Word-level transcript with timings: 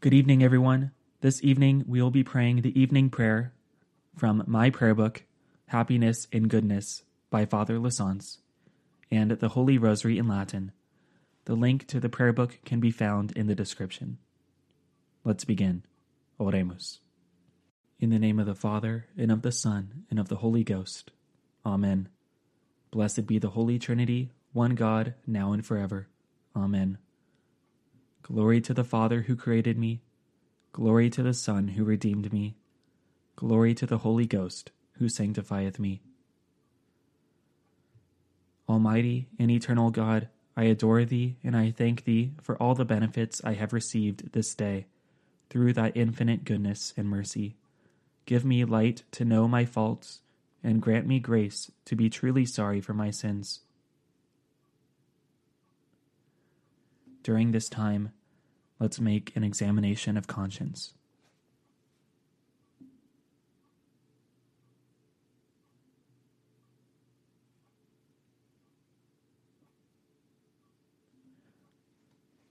Good 0.00 0.14
evening, 0.14 0.44
everyone. 0.44 0.92
This 1.22 1.42
evening, 1.42 1.82
we 1.88 2.00
will 2.00 2.12
be 2.12 2.22
praying 2.22 2.60
the 2.60 2.80
evening 2.80 3.10
prayer 3.10 3.52
from 4.14 4.44
my 4.46 4.70
prayer 4.70 4.94
book, 4.94 5.24
Happiness 5.66 6.28
in 6.30 6.46
Goodness 6.46 7.02
by 7.30 7.46
Father 7.46 7.80
Lassance, 7.80 8.38
and 9.10 9.32
the 9.32 9.48
Holy 9.48 9.76
Rosary 9.76 10.16
in 10.16 10.28
Latin. 10.28 10.70
The 11.46 11.56
link 11.56 11.88
to 11.88 11.98
the 11.98 12.08
prayer 12.08 12.32
book 12.32 12.60
can 12.64 12.78
be 12.78 12.92
found 12.92 13.32
in 13.32 13.48
the 13.48 13.56
description. 13.56 14.18
Let's 15.24 15.44
begin. 15.44 15.82
Oremus. 16.38 16.98
In 17.98 18.10
the 18.10 18.20
name 18.20 18.38
of 18.38 18.46
the 18.46 18.54
Father, 18.54 19.06
and 19.16 19.32
of 19.32 19.42
the 19.42 19.50
Son, 19.50 20.04
and 20.10 20.20
of 20.20 20.28
the 20.28 20.36
Holy 20.36 20.62
Ghost. 20.62 21.10
Amen. 21.66 22.08
Blessed 22.92 23.26
be 23.26 23.40
the 23.40 23.50
Holy 23.50 23.80
Trinity, 23.80 24.30
one 24.52 24.76
God, 24.76 25.14
now 25.26 25.50
and 25.50 25.66
forever. 25.66 26.06
Amen. 26.54 26.98
Glory 28.22 28.60
to 28.60 28.74
the 28.74 28.84
Father 28.84 29.22
who 29.22 29.36
created 29.36 29.78
me. 29.78 30.00
Glory 30.72 31.10
to 31.10 31.22
the 31.22 31.34
Son 31.34 31.68
who 31.68 31.84
redeemed 31.84 32.32
me. 32.32 32.56
Glory 33.36 33.74
to 33.74 33.86
the 33.86 33.98
Holy 33.98 34.26
Ghost 34.26 34.70
who 34.98 35.08
sanctifieth 35.08 35.78
me. 35.78 36.02
Almighty 38.68 39.28
and 39.38 39.50
eternal 39.50 39.90
God, 39.90 40.28
I 40.56 40.64
adore 40.64 41.04
thee 41.04 41.36
and 41.42 41.56
I 41.56 41.70
thank 41.70 42.04
thee 42.04 42.32
for 42.42 42.60
all 42.62 42.74
the 42.74 42.84
benefits 42.84 43.40
I 43.44 43.54
have 43.54 43.72
received 43.72 44.32
this 44.32 44.54
day 44.54 44.86
through 45.50 45.72
thy 45.72 45.90
infinite 45.90 46.44
goodness 46.44 46.92
and 46.96 47.08
mercy. 47.08 47.56
Give 48.26 48.44
me 48.44 48.64
light 48.64 49.04
to 49.12 49.24
know 49.24 49.48
my 49.48 49.64
faults 49.64 50.20
and 50.62 50.82
grant 50.82 51.06
me 51.06 51.20
grace 51.20 51.70
to 51.86 51.96
be 51.96 52.10
truly 52.10 52.44
sorry 52.44 52.80
for 52.80 52.92
my 52.92 53.10
sins. 53.10 53.60
During 57.28 57.52
this 57.52 57.68
time, 57.68 58.12
let's 58.80 58.98
make 58.98 59.36
an 59.36 59.44
examination 59.44 60.16
of 60.16 60.26
conscience. 60.26 60.94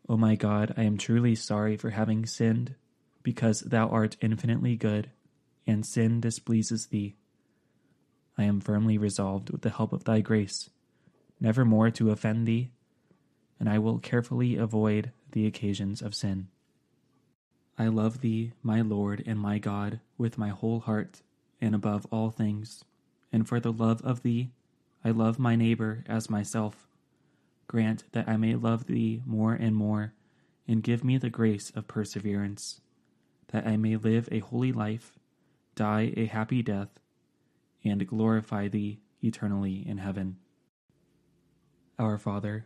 O 0.08 0.16
my 0.16 0.36
God, 0.36 0.76
I 0.78 0.84
am 0.84 1.00
truly 1.00 1.34
sorry 1.34 1.76
for 1.76 1.90
having 1.90 2.28
sinned, 2.28 2.76
because 3.24 3.62
thou 3.62 3.90
art 3.90 4.16
infinitely 4.22 4.76
good, 4.76 5.10
and 5.66 5.88
sin 5.88 6.22
displeases 6.22 6.86
thee. 6.86 7.16
I 8.38 8.44
am 8.44 8.62
firmly 8.62 9.00
resolved 9.00 9.50
with 9.50 9.64
the 9.64 9.72
help 9.72 9.92
of 9.92 10.04
thy 10.04 10.22
grace, 10.22 10.70
never 11.40 11.66
more 11.66 11.90
to 11.90 12.12
offend 12.12 12.48
thee, 12.48 12.70
and 13.60 13.70
I 13.70 13.80
will 13.80 14.00
carefully 14.00 14.56
avoid 14.56 15.12
the 15.32 15.46
occasions 15.46 16.02
of 16.02 16.16
sin. 16.16 16.48
I 17.78 17.88
love 17.88 18.22
thee, 18.22 18.54
my 18.64 18.82
Lord 18.82 19.24
and 19.26 19.40
my 19.40 19.60
God, 19.60 20.00
with 20.18 20.38
my 20.38 20.50
whole 20.50 20.80
heart, 20.80 21.22
and 21.62 21.76
above 21.76 22.08
all 22.12 22.32
things, 22.32 22.84
and 23.32 23.48
for 23.48 23.60
the 23.60 23.72
love 23.72 24.02
of 24.04 24.24
thee, 24.24 24.52
I 25.04 25.12
love 25.12 25.38
my 25.38 25.56
neighbor 25.56 26.04
as 26.08 26.30
myself. 26.30 26.88
Grant 27.68 28.04
that 28.14 28.28
I 28.28 28.38
may 28.38 28.56
love 28.56 28.86
thee 28.88 29.22
more 29.26 29.54
and 29.54 29.76
more, 29.76 30.14
and 30.68 30.84
give 30.84 31.04
me 31.04 31.18
the 31.18 31.30
grace 31.30 31.72
of 31.76 31.88
perseverance, 31.88 32.82
that 33.50 33.68
I 33.68 33.78
may 33.78 33.96
live 33.96 34.28
a 34.32 34.40
holy 34.40 34.72
life, 34.72 35.18
die 35.76 36.14
a 36.18 36.26
happy 36.26 36.62
death, 36.62 37.00
and 37.84 38.08
glorify 38.08 38.68
thee 38.68 39.00
eternally 39.22 39.88
in 39.88 40.00
heaven. 40.00 40.38
Our 42.00 42.18
Father, 42.18 42.66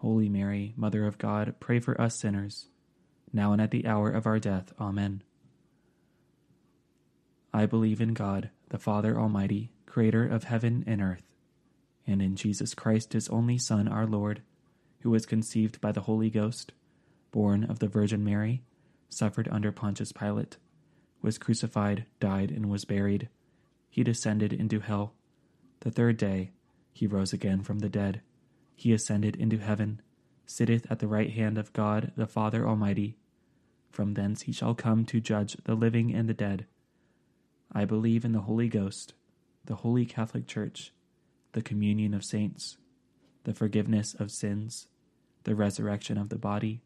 Holy 0.00 0.28
Mary, 0.30 0.72
Mother 0.76 1.06
of 1.06 1.18
God, 1.18 1.54
pray 1.60 1.78
for 1.78 2.00
us 2.00 2.18
sinners 2.18 2.68
now 3.32 3.52
and 3.52 3.60
at 3.60 3.70
the 3.70 3.86
hour 3.86 4.08
of 4.10 4.26
our 4.26 4.38
death. 4.38 4.72
Amen. 4.80 5.22
I 7.52 7.66
believe 7.66 8.00
in 8.00 8.14
God, 8.14 8.50
the 8.70 8.78
Father 8.78 9.18
Almighty, 9.18 9.72
creator 9.86 10.26
of 10.26 10.44
heaven 10.44 10.84
and 10.86 11.02
earth, 11.02 11.28
and 12.06 12.22
in 12.22 12.34
Jesus 12.34 12.74
Christ, 12.74 13.12
his 13.12 13.28
only 13.28 13.58
Son, 13.58 13.88
our 13.88 14.06
Lord, 14.06 14.42
who 15.00 15.10
was 15.10 15.26
conceived 15.26 15.80
by 15.80 15.92
the 15.92 16.02
Holy 16.02 16.30
Ghost, 16.30 16.72
born 17.30 17.64
of 17.64 17.78
the 17.78 17.88
Virgin 17.88 18.24
Mary, 18.24 18.62
suffered 19.08 19.48
under 19.50 19.70
Pontius 19.70 20.12
Pilate, 20.12 20.56
was 21.22 21.38
crucified, 21.38 22.06
died, 22.20 22.50
and 22.50 22.70
was 22.70 22.84
buried. 22.84 23.28
He 23.90 24.02
descended 24.02 24.52
into 24.52 24.80
hell. 24.80 25.12
The 25.80 25.90
third 25.90 26.16
day 26.16 26.52
he 26.92 27.06
rose 27.06 27.32
again 27.32 27.62
from 27.62 27.80
the 27.80 27.88
dead. 27.88 28.22
He 28.80 28.94
ascended 28.94 29.36
into 29.36 29.58
heaven, 29.58 30.00
sitteth 30.46 30.90
at 30.90 31.00
the 31.00 31.06
right 31.06 31.30
hand 31.30 31.58
of 31.58 31.70
God 31.74 32.12
the 32.16 32.26
Father 32.26 32.66
Almighty. 32.66 33.18
From 33.90 34.14
thence 34.14 34.40
he 34.40 34.52
shall 34.52 34.74
come 34.74 35.04
to 35.04 35.20
judge 35.20 35.54
the 35.64 35.74
living 35.74 36.14
and 36.14 36.26
the 36.26 36.32
dead. 36.32 36.64
I 37.70 37.84
believe 37.84 38.24
in 38.24 38.32
the 38.32 38.40
Holy 38.40 38.70
Ghost, 38.70 39.12
the 39.66 39.74
Holy 39.74 40.06
Catholic 40.06 40.46
Church, 40.46 40.94
the 41.52 41.60
communion 41.60 42.14
of 42.14 42.24
saints, 42.24 42.78
the 43.44 43.52
forgiveness 43.52 44.14
of 44.14 44.30
sins, 44.30 44.88
the 45.44 45.54
resurrection 45.54 46.16
of 46.16 46.30
the 46.30 46.38
body, 46.38 46.80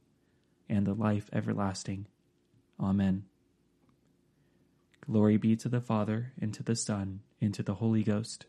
and 0.69 0.88
the 0.88 0.94
life 0.94 1.31
everlasting. 1.32 2.09
Amen. 2.81 3.22
Glory 5.00 5.37
be 5.37 5.55
to 5.55 5.69
the 5.69 5.81
Father, 5.81 6.32
and 6.41 6.53
to 6.55 6.65
the 6.65 6.75
Son, 6.75 7.21
and 7.41 7.55
to 7.55 7.62
the 7.62 7.75
Holy 7.75 8.03
Ghost, 8.03 8.47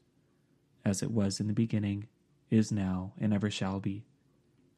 as 0.84 1.04
it 1.04 1.12
was 1.12 1.40
in 1.40 1.46
the 1.46 1.54
beginning, 1.54 2.08
is 2.50 2.72
now, 2.72 3.14
and 3.20 3.34
ever 3.34 3.50
shall 3.50 3.80
be, 3.80 4.06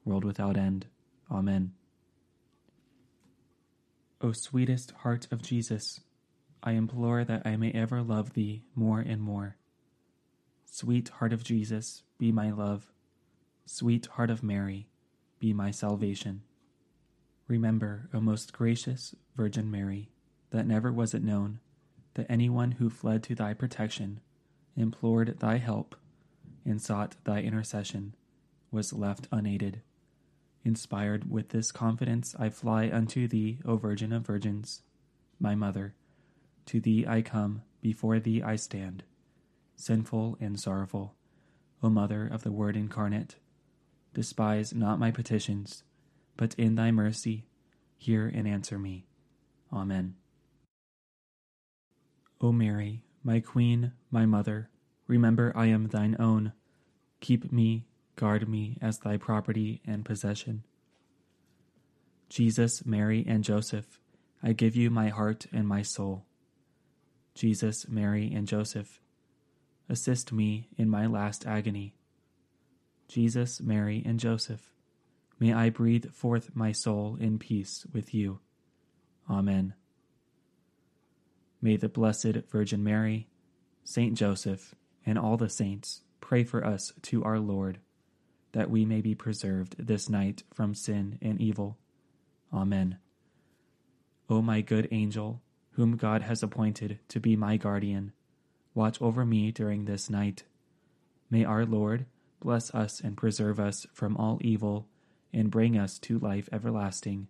world 0.06 0.24
without 0.24 0.58
end. 0.58 0.88
Amen. 1.30 1.74
O 4.22 4.32
sweetest 4.32 4.92
heart 5.04 5.28
of 5.32 5.42
Jesus, 5.42 6.00
I 6.64 6.72
implore 6.72 7.24
that 7.24 7.46
I 7.46 7.56
may 7.56 7.72
ever 7.72 8.02
love 8.02 8.34
thee 8.34 8.64
more 8.74 9.00
and 9.00 9.22
more. 9.22 9.58
Sweet 10.66 11.10
heart 11.10 11.34
of 11.34 11.44
Jesus, 11.44 12.04
be 12.18 12.32
my 12.32 12.52
love. 12.52 12.92
Sweet 13.66 14.08
heart 14.08 14.30
of 14.30 14.44
Mary, 14.44 14.88
be 15.40 15.54
my 15.54 15.72
salvation. 15.72 16.42
Remember, 17.48 18.10
O 18.14 18.20
most 18.20 18.54
gracious 18.54 19.16
Virgin 19.36 19.70
Mary, 19.70 20.10
that 20.50 20.66
never 20.66 20.92
was 20.92 21.14
it 21.14 21.24
known 21.24 21.60
that 22.16 22.26
anyone 22.30 22.72
who 22.74 22.90
fled 22.90 23.24
to 23.24 23.36
thy 23.36 23.54
protection, 23.54 24.20
implored 24.76 25.40
thy 25.40 25.58
help, 25.58 25.96
and 26.68 26.82
sought 26.82 27.16
thy 27.24 27.40
intercession 27.40 28.14
was 28.70 28.94
left 28.94 29.28
unaided. 29.32 29.82
Inspired 30.64 31.32
with 31.32 31.50
this 31.50 31.72
confidence, 31.72 32.36
I 32.38 32.50
fly 32.50 32.90
unto 32.92 33.28
thee, 33.28 33.60
O 33.66 33.78
Virgin 33.78 34.12
of 34.12 34.28
Virgins, 34.28 34.82
my 35.40 35.56
Mother. 35.56 35.96
To 36.68 36.82
thee 36.82 37.06
I 37.08 37.22
come, 37.22 37.62
before 37.82 38.20
thee 38.20 38.44
I 38.44 38.58
stand, 38.58 39.04
sinful 39.76 40.38
and 40.42 40.60
sorrowful. 40.60 41.16
O 41.82 41.90
Mother 41.90 42.28
of 42.28 42.44
the 42.44 42.52
Word 42.52 42.76
incarnate, 42.76 43.38
despise 44.14 44.74
not 44.74 45.00
my 45.00 45.10
petitions, 45.10 45.84
but 46.36 46.54
in 46.56 46.76
thy 46.76 46.92
mercy 46.92 47.46
hear 47.98 48.28
and 48.28 48.48
answer 48.48 48.78
me. 48.78 49.08
Amen. 49.72 50.16
O 52.42 52.52
Mary, 52.52 53.04
my 53.24 53.40
Queen, 53.40 53.94
my 54.12 54.26
Mother, 54.26 54.70
remember 55.08 55.52
I 55.56 55.68
am 55.68 55.88
thine 55.88 56.16
own. 56.20 56.54
Keep 57.20 57.52
me 57.52 57.86
guard 58.18 58.50
me 58.50 58.78
as 58.82 59.00
thy 59.00 59.16
property 59.16 59.82
and 59.86 60.04
possession. 60.04 60.64
Jesus, 62.30 62.86
Mary, 62.86 63.24
and 63.26 63.44
Joseph, 63.44 64.02
I 64.44 64.52
give 64.52 64.76
you 64.76 64.90
my 64.90 65.08
heart 65.08 65.46
and 65.54 65.68
my 65.68 65.82
soul. 65.82 66.26
Jesus, 67.34 67.88
Mary, 67.88 68.32
and 68.34 68.48
Joseph, 68.48 69.00
assist 69.88 70.34
me 70.34 70.68
in 70.78 70.90
my 70.90 71.06
last 71.06 71.46
agony. 71.46 71.96
Jesus, 73.08 73.62
Mary, 73.62 74.04
and 74.06 74.20
Joseph, 74.20 74.74
may 75.40 75.54
I 75.54 75.70
breathe 75.70 76.12
forth 76.12 76.56
my 76.56 76.74
soul 76.74 77.18
in 77.20 77.40
peace 77.40 77.86
with 77.94 78.14
you. 78.14 78.40
Amen. 79.30 79.74
May 81.62 81.78
the 81.78 81.90
Blessed 81.90 82.50
Virgin 82.50 82.84
Mary, 82.84 83.30
Saint 83.84 84.18
Joseph, 84.18 84.76
and 85.08 85.18
all 85.18 85.38
the 85.38 85.50
saints 85.50 86.02
pray 86.20 86.44
for 86.44 86.64
us 86.64 86.92
to 87.02 87.24
our 87.24 87.40
Lord 87.40 87.80
that 88.52 88.70
we 88.70 88.86
may 88.86 89.02
be 89.02 89.16
preserved 89.16 89.76
this 89.78 90.10
night 90.10 90.44
from 90.54 90.76
sin 90.76 91.18
and 91.22 91.40
evil. 91.40 91.78
Amen. 92.54 92.98
O 94.30 94.42
my 94.42 94.62
good 94.62 94.88
angel, 94.92 95.42
whom 95.72 95.96
God 95.96 96.24
has 96.24 96.44
appointed 96.44 97.00
to 97.10 97.20
be 97.20 97.36
my 97.36 97.56
guardian, 97.56 98.12
watch 98.74 99.02
over 99.02 99.26
me 99.26 99.52
during 99.52 99.86
this 99.86 100.10
night. 100.10 100.44
May 101.30 101.46
our 101.46 101.66
Lord 101.66 102.06
bless 102.40 102.74
us 102.74 103.00
and 103.00 103.16
preserve 103.16 103.60
us 103.60 103.86
from 103.94 104.18
all 104.18 104.40
evil 104.42 104.88
and 105.34 105.52
bring 105.52 105.78
us 105.78 106.00
to 106.00 106.20
life 106.20 106.50
everlasting. 106.52 107.28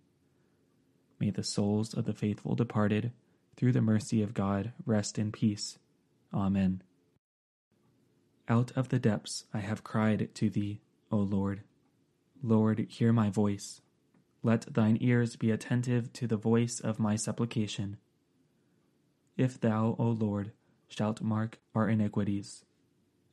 May 1.20 1.30
the 1.30 1.44
souls 1.44 1.94
of 1.94 2.04
the 2.04 2.14
faithful 2.14 2.54
departed, 2.54 3.12
through 3.56 3.72
the 3.72 3.80
mercy 3.80 4.22
of 4.22 4.34
God, 4.34 4.72
rest 4.86 5.18
in 5.18 5.32
peace. 5.32 5.78
Amen. 6.32 6.82
Out 8.48 8.72
of 8.74 8.88
the 8.88 8.98
depths 8.98 9.44
I 9.52 9.58
have 9.58 9.84
cried 9.84 10.34
to 10.36 10.48
thee, 10.48 10.80
O 11.12 11.18
Lord. 11.18 11.64
Lord, 12.42 12.86
hear 12.88 13.12
my 13.12 13.28
voice. 13.28 13.82
Let 14.42 14.72
thine 14.72 14.96
ears 15.00 15.36
be 15.36 15.50
attentive 15.50 16.12
to 16.14 16.26
the 16.26 16.36
voice 16.36 16.80
of 16.80 16.98
my 16.98 17.16
supplication. 17.16 17.98
If 19.36 19.60
thou, 19.60 19.96
O 19.98 20.08
Lord, 20.08 20.52
shalt 20.88 21.20
mark 21.20 21.58
our 21.74 21.88
iniquities, 21.88 22.64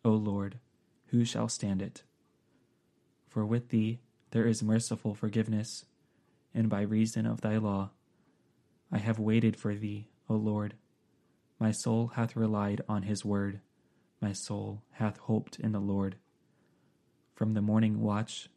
O 0.04 0.12
Lord, 0.12 0.60
who 1.08 1.24
shall 1.24 1.48
stand 1.48 1.82
it? 1.82 2.04
For 3.30 3.46
with 3.46 3.70
thee 3.70 4.02
there 4.32 4.46
is 4.46 4.62
merciful 4.62 5.14
forgiveness, 5.14 5.86
and 6.54 6.70
by 6.70 6.82
reason 6.82 7.26
of 7.26 7.42
thy 7.42 7.58
law 7.58 7.92
I 8.92 8.98
have 8.98 9.18
waited 9.18 9.56
for 9.56 9.76
thee, 9.76 10.10
O 10.30 10.36
Lord. 10.36 10.76
My 11.58 11.72
soul 11.72 12.08
hath 12.08 12.36
relied 12.36 12.82
on 12.90 13.04
his 13.04 13.24
word, 13.24 13.62
my 14.26 14.34
soul 14.34 14.82
hath 14.94 15.18
hoped 15.18 15.60
in 15.60 15.72
the 15.72 15.80
Lord. 15.80 16.16
From 17.36 17.54
the 17.54 17.62
morning 17.62 18.02
watch 18.02 18.50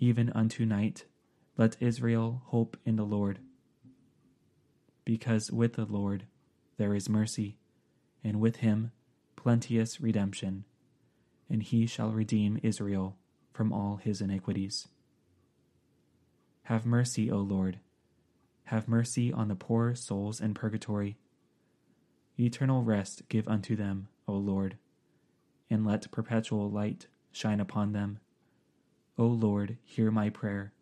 even 0.00 0.30
unto 0.30 0.66
night, 0.66 1.04
let 1.56 1.76
Israel 1.78 2.42
hope 2.46 2.76
in 2.84 2.96
the 2.96 3.04
Lord. 3.04 3.38
Because 5.04 5.52
with 5.52 5.74
the 5.74 5.84
Lord 5.84 6.24
there 6.76 6.92
is 6.96 7.08
mercy, 7.08 7.56
and 8.24 8.40
with 8.40 8.56
him 8.56 8.90
plenteous 9.36 10.00
redemption, 10.00 10.64
and 11.48 11.62
he 11.62 11.86
shall 11.86 12.10
redeem 12.10 12.58
Israel 12.64 13.16
from 13.52 13.72
all 13.72 14.00
his 14.02 14.20
iniquities. 14.20 14.88
Have 16.64 16.84
mercy, 16.84 17.30
O 17.30 17.36
Lord. 17.36 17.78
Have 18.64 18.88
mercy 18.88 19.32
on 19.32 19.46
the 19.46 19.54
poor 19.54 19.94
souls 19.94 20.40
in 20.40 20.52
purgatory. 20.52 21.16
Eternal 22.40 22.82
rest 22.82 23.28
give 23.28 23.46
unto 23.46 23.76
them, 23.76 24.08
O 24.26 24.32
Lord, 24.32 24.78
and 25.70 25.86
let 25.86 26.10
perpetual 26.10 26.70
light 26.70 27.06
shine 27.30 27.60
upon 27.60 27.92
them. 27.92 28.18
O 29.18 29.26
Lord, 29.26 29.78
hear 29.84 30.10
my 30.10 30.30
prayer, 30.30 30.72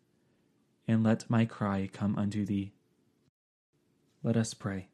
and 0.87 1.03
let 1.03 1.29
my 1.29 1.45
cry 1.45 1.89
come 1.91 2.17
unto 2.17 2.45
thee. 2.45 2.73
Let 4.23 4.37
us 4.37 4.53
pray. 4.53 4.89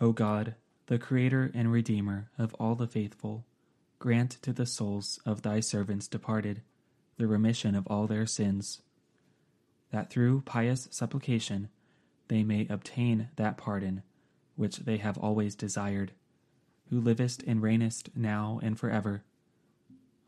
O 0.00 0.12
God, 0.12 0.54
the 0.86 0.98
Creator 0.98 1.50
and 1.54 1.70
Redeemer 1.70 2.30
of 2.38 2.54
all 2.54 2.74
the 2.74 2.86
faithful, 2.86 3.46
grant 3.98 4.30
to 4.42 4.52
the 4.52 4.66
souls 4.66 5.20
of 5.26 5.42
thy 5.42 5.60
servants 5.60 6.08
departed 6.08 6.62
the 7.16 7.26
remission 7.26 7.74
of 7.74 7.86
all 7.86 8.06
their 8.06 8.26
sins, 8.26 8.80
that 9.92 10.10
through 10.10 10.40
pious 10.42 10.88
supplication 10.90 11.68
they 12.28 12.42
may 12.42 12.66
obtain 12.70 13.28
that 13.36 13.56
pardon 13.56 14.02
which 14.56 14.78
they 14.78 14.98
have 14.98 15.18
always 15.18 15.54
desired, 15.54 16.12
who 16.90 17.00
livest 17.00 17.42
and 17.46 17.62
reignest 17.62 18.08
now 18.16 18.58
and 18.62 18.78
forever. 18.78 19.22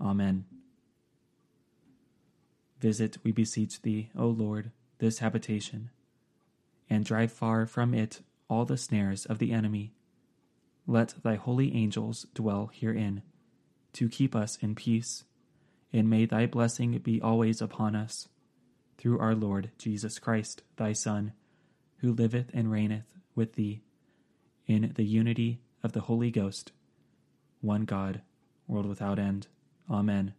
Amen. 0.00 0.44
Visit, 2.80 3.18
we 3.22 3.32
beseech 3.32 3.82
thee, 3.82 4.10
O 4.16 4.26
Lord, 4.26 4.70
this 4.98 5.18
habitation, 5.18 5.90
and 6.88 7.04
drive 7.04 7.32
far 7.32 7.66
from 7.66 7.94
it 7.94 8.22
all 8.48 8.64
the 8.64 8.76
snares 8.76 9.24
of 9.26 9.38
the 9.38 9.52
enemy. 9.52 9.92
Let 10.86 11.14
thy 11.22 11.36
holy 11.36 11.74
angels 11.74 12.26
dwell 12.34 12.70
herein, 12.72 13.22
to 13.94 14.08
keep 14.08 14.34
us 14.34 14.56
in 14.60 14.74
peace, 14.74 15.24
and 15.92 16.08
may 16.08 16.26
thy 16.26 16.46
blessing 16.46 16.98
be 16.98 17.20
always 17.20 17.60
upon 17.60 17.94
us, 17.94 18.28
through 18.98 19.18
our 19.18 19.34
Lord 19.34 19.70
Jesus 19.78 20.18
Christ, 20.18 20.62
thy 20.76 20.92
Son, 20.92 21.32
who 21.98 22.12
liveth 22.12 22.50
and 22.52 22.70
reigneth 22.70 23.06
with 23.34 23.54
thee, 23.54 23.82
in 24.66 24.92
the 24.94 25.04
unity 25.04 25.60
of 25.82 25.92
the 25.92 26.02
Holy 26.02 26.30
Ghost, 26.30 26.72
one 27.60 27.84
God, 27.84 28.22
world 28.66 28.86
without 28.86 29.18
end. 29.18 29.48
Amen. 29.90 30.34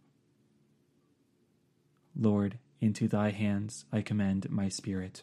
Lord, 2.16 2.58
into 2.80 3.08
thy 3.08 3.30
hands 3.30 3.84
I 3.92 4.00
commend 4.02 4.50
my 4.50 4.68
spirit. 4.68 5.22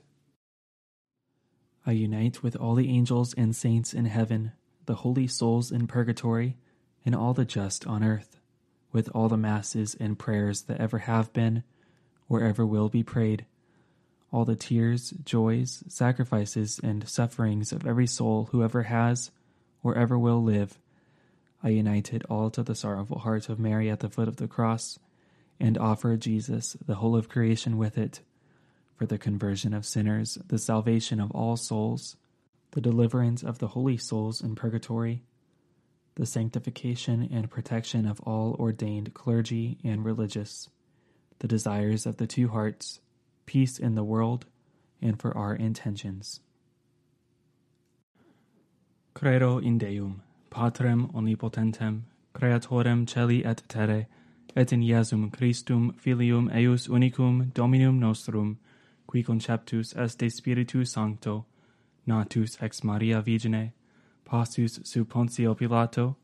I 1.86 1.92
unite 1.94 2.44
with 2.44 2.56
all 2.56 2.76
the 2.76 2.90
angels 2.90 3.34
and 3.34 3.56
saints 3.56 3.94
in 3.94 4.06
heaven, 4.06 4.52
the 4.86 4.96
holy 4.96 5.28
souls 5.28 5.72
in 5.72 5.88
purgatory, 5.88 6.58
and 7.06 7.16
all 7.16 7.34
the 7.34 7.46
just 7.46 7.88
on 7.88 8.04
earth, 8.04 8.40
with 8.92 9.10
all 9.16 9.30
the 9.30 9.38
masses 9.38 9.96
and 10.00 10.20
prayers 10.20 10.64
that 10.64 10.80
ever 10.80 11.00
have 11.00 11.34
been, 11.34 11.64
or 12.30 12.44
ever 12.44 12.66
will 12.66 12.90
be 12.90 13.04
prayed, 13.04 13.46
all 14.32 14.46
the 14.46 14.56
tears, 14.56 15.12
joys, 15.26 15.84
sacrifices, 15.88 16.80
and 16.84 17.08
sufferings 17.08 17.72
of 17.72 17.86
every 17.86 18.08
soul 18.08 18.50
who 18.52 18.64
ever 18.64 18.84
has, 18.84 19.32
or 19.84 19.96
ever 19.96 20.18
will 20.18 20.42
live. 20.44 20.78
I 21.64 21.70
united 21.70 22.24
all 22.30 22.50
to 22.52 22.64
the 22.64 22.76
sorrowful 22.76 23.20
heart 23.20 23.50
of 23.50 23.60
Mary 23.60 23.90
at 23.90 24.00
the 24.00 24.10
foot 24.10 24.28
of 24.28 24.38
the 24.38 24.48
cross 24.48 24.98
and 25.60 25.78
offer 25.78 26.18
Jesus, 26.18 26.76
the 26.86 26.96
whole 26.96 27.16
of 27.16 27.30
creation, 27.30 27.78
with 27.78 27.98
it, 27.98 28.22
for 28.96 29.06
the 29.06 29.20
conversion 29.20 29.74
of 29.74 29.86
sinners, 29.86 30.38
the 30.48 30.58
salvation 30.58 31.20
of 31.20 31.32
all 31.32 31.56
souls, 31.56 32.18
the 32.72 32.82
deliverance 32.82 33.44
of 33.44 33.60
the 33.60 33.70
holy 33.70 33.98
souls 33.98 34.42
in 34.42 34.56
purgatory, 34.56 35.24
the 36.16 36.26
sanctification 36.26 37.30
and 37.32 37.50
protection 37.50 38.08
of 38.08 38.20
all 38.22 38.56
ordained 38.60 39.14
clergy 39.14 39.78
and 39.84 40.04
religious, 40.04 40.70
the 41.40 41.48
desires 41.48 42.06
of 42.06 42.18
the 42.18 42.28
two 42.28 42.50
hearts, 42.50 43.00
peace 43.46 43.78
in 43.78 43.96
the 43.96 44.04
world, 44.04 44.46
and 45.02 45.20
for 45.20 45.36
our 45.38 45.56
intentions. 45.56 46.40
Credo 49.14 49.58
in 49.58 49.78
Deum, 49.78 50.22
Patrem 50.50 51.08
omnipotentem, 51.14 52.04
creatorem 52.34 53.06
celi 53.06 53.44
et 53.44 53.62
terre, 53.68 54.08
et 54.56 54.72
in 54.72 54.82
Iesum 54.82 55.32
Christum 55.32 55.94
Filium 55.98 56.50
eius 56.50 56.88
unicum 56.88 57.54
Dominum 57.54 58.00
nostrum, 58.00 58.58
qui 59.08 59.22
conceptus 59.22 59.94
est 59.96 60.18
de 60.18 60.30
Spiritu 60.30 60.86
Sancto, 60.86 61.46
natus 62.08 62.58
ex 62.62 62.84
Maria 62.84 63.22
Virgine, 63.22 63.74
passus 64.24 64.80
sub 64.84 65.10
Pontio 65.10 65.56
Pilato, 65.56 66.16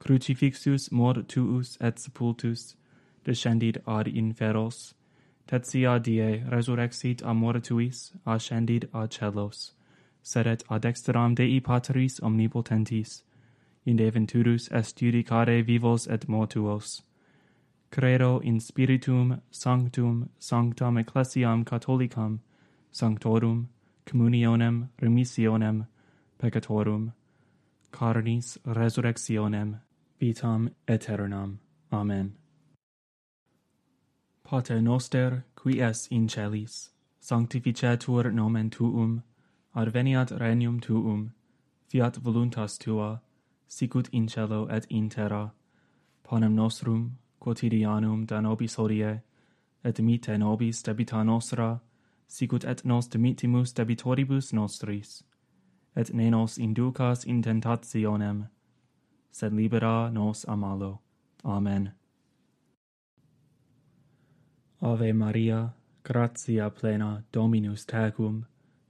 crucifixus 0.00 0.90
mortuus 0.90 1.76
et 1.80 1.96
sepultus, 1.96 2.74
descendit 3.24 3.76
ad 3.86 4.08
inferos, 4.08 4.94
tertia 5.46 6.00
die 6.00 6.42
resurrexit 6.50 7.22
a 7.22 7.32
mortuis, 7.32 8.10
ascendit 8.26 8.88
a 8.92 9.06
celos, 9.06 9.74
sedet 10.22 10.62
ad 10.70 10.84
exteram 10.84 11.34
Dei 11.34 11.60
Patris 11.60 12.20
omnipotentis, 12.20 13.22
in 13.84 13.96
deventurus 13.96 14.70
est 14.70 14.96
judicare 14.96 15.62
vivos 15.62 16.06
et 16.06 16.28
mortuos. 16.28 17.02
Credo 17.90 18.38
in 18.38 18.60
spiritum 18.60 19.40
sanctum 19.50 20.28
sanctam 20.40 20.98
ecclesiam 20.98 21.64
catholicam, 21.64 22.40
sanctorum, 22.92 23.68
communionem, 24.06 24.88
remissionem, 25.00 25.86
peccatorum, 26.38 27.12
carnis 27.92 28.58
resurrectionem, 28.64 29.80
vitam 30.20 30.70
aeternam. 30.88 31.58
Amen. 31.92 32.32
Pater 34.44 34.80
noster, 34.80 35.44
qui 35.54 35.80
es 35.80 36.08
in 36.10 36.28
celis, 36.28 36.90
sanctificetur 37.20 38.32
nomen 38.32 38.70
tuum, 38.70 39.22
Adveniat 39.74 40.30
regnum 40.38 40.80
tuum, 40.80 41.32
fiat 41.88 42.16
voluntas 42.16 42.78
tua, 42.78 43.20
sicut 43.68 44.08
in 44.12 44.26
cielo 44.28 44.66
et 44.70 44.86
in 44.90 45.08
terra. 45.08 45.52
Panem 46.22 46.54
nostrum 46.54 47.18
quotidianum 47.40 48.26
da 48.26 48.40
nobis 48.40 48.76
hodie, 48.76 49.22
et 49.84 50.00
mite 50.00 50.38
nobis 50.38 50.82
debita 50.82 51.24
nostra, 51.24 51.80
sicut 52.28 52.64
et 52.64 52.84
nos 52.84 53.08
dimittimus 53.08 53.72
debitoribus 53.72 54.52
nostris, 54.52 55.24
et 55.96 56.14
ne 56.14 56.30
nos 56.30 56.58
inducas 56.58 57.24
in 57.24 57.42
tentationem, 57.42 58.48
sed 59.30 59.52
libera 59.52 60.10
nos 60.10 60.44
a 60.48 60.56
malo. 60.56 61.00
Amen. 61.44 61.92
Ave 64.82 65.12
Maria, 65.12 65.74
gratia 66.04 66.70
plena 66.70 67.22
Dominus 67.32 67.84
tecum, 67.86 68.46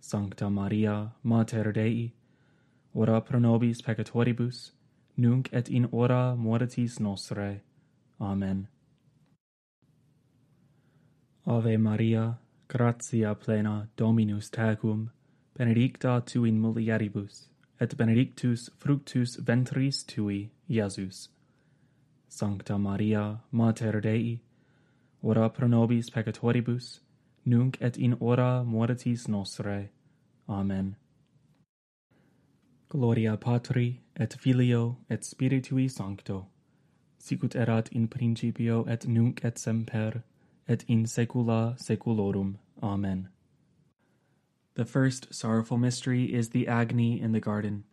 Sancta 0.00 0.48
Maria, 0.48 1.12
Mater 1.22 1.72
Dei, 1.72 2.12
ora 2.94 3.20
pro 3.20 3.38
nobis 3.38 3.82
peccatoribus, 3.82 4.72
nunc 5.16 5.48
et 5.52 5.68
in 5.68 5.88
hora 5.92 6.34
mortis 6.34 6.98
nostre. 6.98 7.60
Amen. 8.18 8.68
Ave 11.46 11.76
Maria, 11.76 12.38
gratia 12.66 13.34
plena 13.34 13.88
Dominus 13.96 14.48
tecum, 14.50 15.10
benedicta 15.56 16.22
tu 16.24 16.44
in 16.44 16.60
mulieribus, 16.60 17.48
et 17.78 17.96
benedictus 17.96 18.70
fructus 18.78 19.36
ventris 19.36 20.02
tui, 20.02 20.50
Iesus. 20.68 21.28
Sancta 22.28 22.78
Maria, 22.78 23.40
Mater 23.52 24.00
Dei, 24.00 24.40
ora 25.22 25.50
pro 25.50 25.66
nobis 25.66 26.08
peccatoribus, 26.08 27.00
nunc 27.44 27.76
et 27.80 27.96
in 27.96 28.12
hora 28.12 28.64
mortis 28.64 29.26
nostrae. 29.26 29.88
Amen. 30.48 30.96
Gloria 32.88 33.36
Patri, 33.36 34.00
et 34.16 34.32
Filio, 34.32 34.98
et 35.08 35.20
Spiritui 35.20 35.88
Sancto, 35.88 36.46
sicut 37.18 37.54
erat 37.54 37.88
in 37.92 38.08
principio 38.08 38.84
et 38.88 39.06
nunc 39.06 39.44
et 39.44 39.58
semper, 39.58 40.24
et 40.66 40.84
in 40.88 41.04
saecula 41.04 41.78
saeculorum. 41.78 42.56
Amen. 42.82 43.28
The 44.74 44.84
first 44.84 45.32
sorrowful 45.32 45.78
mystery 45.78 46.32
is 46.34 46.50
the 46.50 46.66
agony 46.66 47.20
in 47.20 47.32
the 47.32 47.40
garden. 47.40 47.84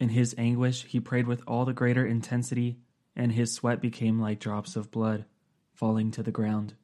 In 0.00 0.10
his 0.10 0.34
anguish, 0.38 0.84
he 0.84 1.00
prayed 1.00 1.26
with 1.26 1.42
all 1.46 1.64
the 1.64 1.72
greater 1.72 2.06
intensity, 2.06 2.78
and 3.14 3.32
his 3.32 3.52
sweat 3.52 3.80
became 3.80 4.20
like 4.20 4.40
drops 4.40 4.76
of 4.76 4.90
blood 4.90 5.26
falling 5.74 6.10
to 6.12 6.22
the 6.22 6.30
ground. 6.30 6.74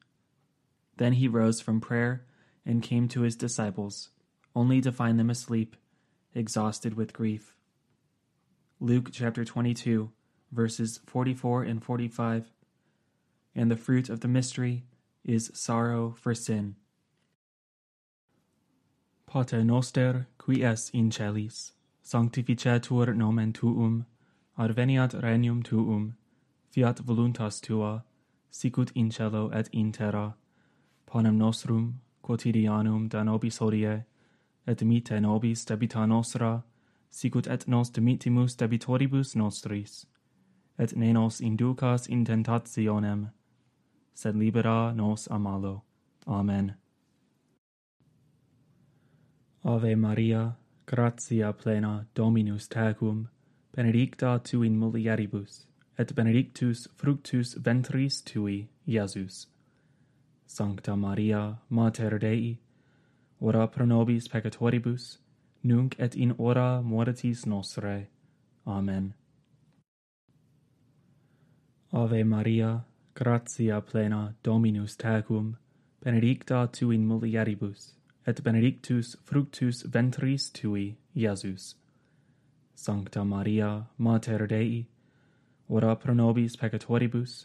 Then 0.99 1.15
he 1.15 1.29
rose 1.29 1.61
from 1.61 1.81
prayer 1.81 2.27
and 2.67 2.83
came 2.83 3.07
to 3.09 3.23
his 3.23 3.37
disciples, 3.37 4.11
only 4.55 4.81
to 4.81 4.93
find 4.93 5.19
them 5.19 5.31
asleep, 5.31 5.77
exhausted 6.35 6.95
with 6.95 7.13
grief. 7.13 7.55
Luke 8.81 9.11
chapter 9.13 9.45
22, 9.45 10.11
verses 10.51 11.01
44 11.07 11.63
and 11.63 11.83
45. 11.83 12.51
And 13.55 13.71
the 13.71 13.77
fruit 13.77 14.09
of 14.09 14.21
the 14.21 14.29
mystery 14.29 14.85
is 15.25 15.53
sorrow 15.55 16.17
for 16.19 16.35
sin. 16.35 16.75
Pater 19.27 19.63
noster, 19.63 20.27
qui 20.37 20.65
es 20.65 20.91
in 20.91 21.11
celis, 21.11 21.73
sanctificetur 22.05 23.15
nomen 23.15 23.53
tuum, 23.53 24.07
adveniat 24.59 25.23
regnum 25.23 25.63
tuum, 25.63 26.17
fiat 26.71 26.97
voluntas 26.97 27.61
tua, 27.61 28.05
sicut 28.51 28.91
in 28.97 29.11
cielo 29.11 29.49
et 29.51 29.69
in 29.73 29.93
terra. 29.93 30.35
panem 31.11 31.39
nostrum 31.39 32.01
quotidianum 32.23 33.09
da 33.09 33.23
nobis 33.23 33.59
hodie, 33.59 34.05
et 34.67 34.83
mite 34.83 35.21
nobis 35.21 35.65
debita 35.65 36.07
nostra, 36.07 36.63
sicut 37.11 37.47
et 37.47 37.67
nos 37.67 37.91
dimittimus 37.91 38.55
debitoribus 38.57 39.35
nostris, 39.35 40.07
et 40.79 40.95
ne 40.97 41.13
nos 41.13 41.41
inducas 41.41 42.07
in 42.09 42.25
tentationem, 42.25 43.31
sed 44.15 44.37
libera 44.37 44.93
nos 44.95 45.27
a 45.31 45.39
malo. 45.39 45.83
Amen. 46.27 46.75
Ave 49.65 49.97
Maria, 49.97 50.57
gratia 50.87 51.53
plena 51.53 52.07
Dominus 52.15 52.69
tecum, 52.69 53.29
benedicta 53.75 54.39
tu 54.45 54.63
in 54.63 54.79
mulieribus, 54.79 55.67
et 55.99 56.15
benedictus 56.15 56.89
fructus 56.95 57.55
ventris 57.55 58.23
tui, 58.23 58.69
Iesus. 58.87 59.47
Sancta 60.51 60.97
Maria, 60.97 61.59
Mater 61.69 62.19
Dei, 62.19 62.59
ora 63.39 63.69
pro 63.69 63.85
nobis 63.85 64.29
peccatoribus, 64.29 65.19
nunc 65.63 65.95
et 65.99 66.17
in 66.17 66.35
hora 66.39 66.81
mortis 66.83 67.45
nostre. 67.45 68.09
Amen. 68.67 69.13
Ave 71.93 72.25
Maria, 72.25 72.87
gratia 73.15 73.83
plena 73.83 74.35
Dominus 74.43 74.97
tecum, 74.97 75.57
benedicta 76.03 76.67
tu 76.73 76.91
in 76.93 77.07
mulieribus, 77.07 77.93
et 78.27 78.43
benedictus 78.43 79.17
fructus 79.25 79.83
ventris 79.83 80.51
tui, 80.51 80.97
Iesus. 81.15 81.75
Sancta 82.75 83.23
Maria, 83.23 83.87
Mater 83.99 84.47
Dei, 84.47 84.87
ora 85.69 85.95
pro 85.95 86.15
nobis 86.15 86.57
peccatoribus, 86.57 87.45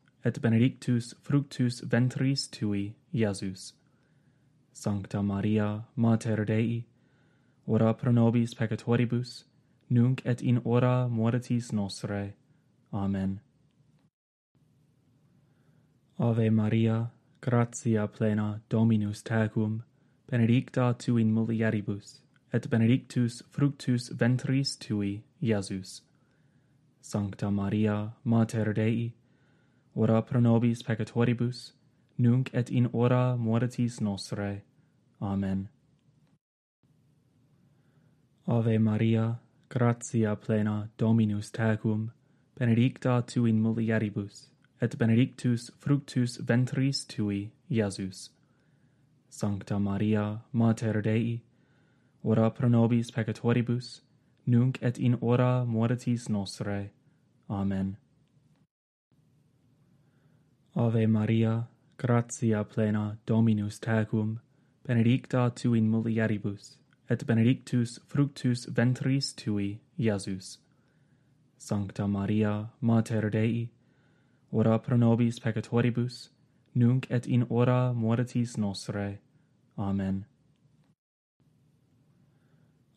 et 0.23 0.41
benedictus 0.41 1.13
fructus 1.21 1.81
ventris 1.81 2.47
tui, 2.47 2.95
Iesus. 3.13 3.73
Sancta 4.73 5.21
Maria, 5.21 5.85
Mater 5.95 6.45
Dei, 6.45 6.85
ora 7.67 7.93
pro 7.93 8.11
nobis 8.11 8.53
peccatoribus, 8.53 9.43
nunc 9.89 10.21
et 10.25 10.41
in 10.41 10.61
hora 10.63 11.07
mortis 11.07 11.71
nostre. 11.71 12.33
Amen. 12.93 13.41
Ave 16.19 16.49
Maria, 16.49 17.11
gratia 17.41 18.07
plena 18.07 18.61
Dominus 18.69 19.23
tecum, 19.23 19.83
benedicta 20.29 20.95
tu 20.97 21.17
in 21.17 21.33
mulieribus, 21.33 22.21
et 22.53 22.69
benedictus 22.69 23.41
fructus 23.49 24.09
ventris 24.09 24.75
tui, 24.77 25.23
Iesus. 25.41 26.01
Sancta 27.01 27.49
Maria, 27.49 28.13
Mater 28.23 28.73
Dei, 28.73 29.13
ora 29.95 30.21
pro 30.21 30.39
nobis 30.39 30.81
peccatoribus, 30.83 31.73
nunc 32.17 32.49
et 32.53 32.69
in 32.69 32.89
hora 32.93 33.35
mortis 33.37 33.99
nostre. 33.99 34.63
Amen. 35.21 35.69
Ave 38.47 38.77
Maria, 38.79 39.39
gratia 39.69 40.35
plena 40.35 40.89
Dominus 40.97 41.51
tecum, 41.51 42.11
benedicta 42.57 43.23
tu 43.25 43.45
in 43.45 43.61
mulieribus, 43.61 44.47
et 44.81 44.97
benedictus 44.97 45.71
fructus 45.79 46.37
ventris 46.37 47.05
tui, 47.05 47.51
Iesus. 47.69 48.29
Sancta 49.29 49.79
Maria, 49.79 50.41
Mater 50.51 51.01
Dei, 51.01 51.41
ora 52.23 52.49
pro 52.49 52.67
nobis 52.67 53.11
peccatoribus, 53.11 54.01
nunc 54.45 54.77
et 54.81 54.97
in 54.97 55.17
hora 55.21 55.63
mortis 55.65 56.27
nostre. 56.27 56.91
Amen. 57.49 57.97
Ave 60.73 61.05
Maria, 61.05 61.67
gratia 61.97 62.63
plena 62.63 63.17
Dominus 63.25 63.77
tecum, 63.77 64.39
benedicta 64.87 65.51
tu 65.53 65.73
in 65.73 65.91
mulieribus, 65.91 66.77
et 67.09 67.27
benedictus 67.27 67.99
fructus 68.07 68.67
ventris 68.67 69.33
tui, 69.33 69.81
Iesus. 69.99 70.59
Sancta 71.57 72.07
Maria, 72.07 72.69
Mater 72.79 73.29
Dei, 73.29 73.69
ora 74.53 74.79
pro 74.79 74.95
nobis 74.95 75.39
peccatoribus, 75.39 76.29
nunc 76.73 77.05
et 77.09 77.27
in 77.27 77.45
hora 77.49 77.91
mortis 77.93 78.57
nostre. 78.57 79.19
Amen. 79.77 80.25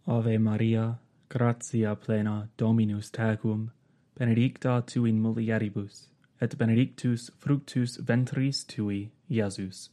Ave 0.06 0.38
Maria, 0.38 1.00
gratia 1.28 1.96
plena 1.96 2.48
Dominus 2.56 3.10
tecum, 3.10 3.70
benedicta 4.16 4.80
tu 4.86 5.04
in 5.06 5.20
mulieribus, 5.20 6.13
et 6.40 6.56
benedictus 6.58 7.30
fructus 7.38 7.98
ventris 7.98 8.64
tui, 8.64 9.10
Iesus. 9.30 9.90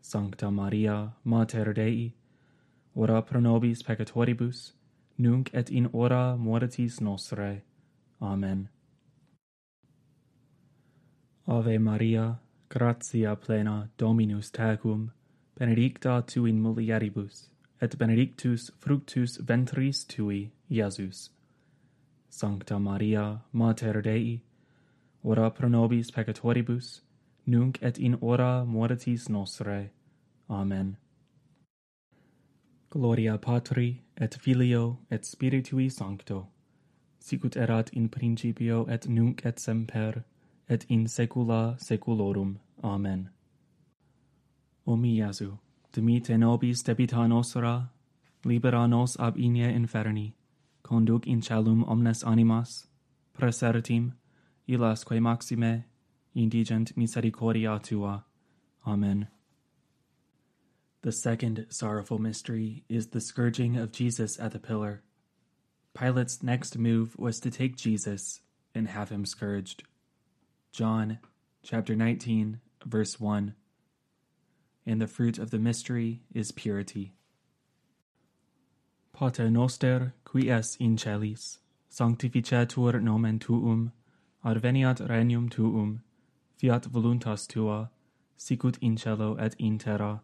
Sancta 0.00 0.50
Maria, 0.50 1.12
Mater 1.24 1.72
Dei, 1.72 2.14
ora 2.94 3.22
pro 3.22 3.40
nobis 3.40 3.82
peccatoribus, 3.82 4.72
nunc 5.18 5.50
et 5.52 5.70
in 5.70 5.88
hora 5.92 6.36
mortis 6.36 7.00
nostre. 7.00 7.62
Amen. 8.20 8.68
Ave 11.48 11.78
Maria, 11.78 12.38
gratia 12.68 13.36
plena 13.36 13.88
Dominus 13.96 14.50
tecum, 14.50 15.10
benedicta 15.58 16.22
tu 16.26 16.46
in 16.46 16.60
mulieribus, 16.60 17.48
et 17.80 17.96
benedictus 17.98 18.70
fructus 18.78 19.38
ventris 19.38 20.04
tui, 20.04 20.50
Iesus. 20.70 21.30
Sancta 22.28 22.78
Maria, 22.78 23.42
Mater 23.52 24.02
Dei, 24.02 24.42
ora 25.26 25.50
pro 25.50 25.68
nobis 25.68 26.10
peccatoribus, 26.10 27.00
nunc 27.46 27.78
et 27.82 27.98
in 27.98 28.16
hora 28.20 28.64
mortis 28.64 29.28
nostre. 29.28 29.90
Amen. 30.48 30.96
Gloria 32.90 33.36
Patri, 33.36 34.04
et 34.16 34.34
Filio, 34.34 34.98
et 35.10 35.24
Spiritui 35.24 35.90
Sancto, 35.90 36.46
sicut 37.18 37.56
erat 37.56 37.90
in 37.92 38.08
principio 38.08 38.86
et 38.88 39.08
nunc 39.08 39.44
et 39.44 39.58
semper, 39.58 40.24
et 40.68 40.86
in 40.88 41.06
saecula 41.06 41.76
saeculorum. 41.80 42.58
Amen. 42.84 43.30
O 44.86 44.96
mi 44.96 45.18
Iesu, 45.18 45.58
dimite 45.92 46.38
nobis 46.38 46.84
debita 46.84 47.26
nostra, 47.26 47.90
libera 48.44 48.86
nos 48.86 49.16
ab 49.18 49.36
inie 49.36 49.74
inferni, 49.74 50.34
conduc 50.84 51.26
in 51.26 51.40
celum 51.40 51.82
omnes 51.88 52.22
animas, 52.22 52.86
presertim, 53.36 54.12
illas 54.68 55.04
quae 55.04 55.20
maxime, 55.20 55.84
indigent 56.34 56.96
misericordia 56.96 57.80
tua. 57.82 58.24
Amen. 58.86 59.28
The 61.02 61.12
second 61.12 61.66
sorrowful 61.70 62.18
mystery 62.18 62.84
is 62.88 63.08
the 63.08 63.20
scourging 63.20 63.76
of 63.76 63.92
Jesus 63.92 64.40
at 64.40 64.52
the 64.52 64.58
pillar. 64.58 65.02
Pilate's 65.94 66.42
next 66.42 66.76
move 66.76 67.16
was 67.18 67.38
to 67.40 67.50
take 67.50 67.76
Jesus 67.76 68.40
and 68.74 68.88
have 68.88 69.10
him 69.10 69.24
scourged. 69.24 69.84
John 70.72 71.18
chapter 71.62 71.94
19, 71.94 72.60
verse 72.84 73.18
1. 73.18 73.54
And 74.84 75.00
the 75.00 75.06
fruit 75.06 75.38
of 75.38 75.50
the 75.50 75.58
mystery 75.58 76.22
is 76.34 76.52
purity. 76.52 77.14
Pater 79.12 79.48
noster, 79.48 80.12
qui 80.24 80.50
es 80.50 80.76
in 80.76 80.98
celis, 80.98 81.58
sanctificetur 81.90 83.00
nomen 83.00 83.38
tuum, 83.38 83.92
Adveniat 84.46 85.00
regnum 85.08 85.48
tuum, 85.50 86.02
fiat 86.56 86.84
voluntas 86.86 87.48
tua, 87.48 87.90
sicut 88.36 88.78
in 88.80 88.96
cielo 88.96 89.34
et 89.40 89.56
in 89.58 89.76
terra. 89.76 90.20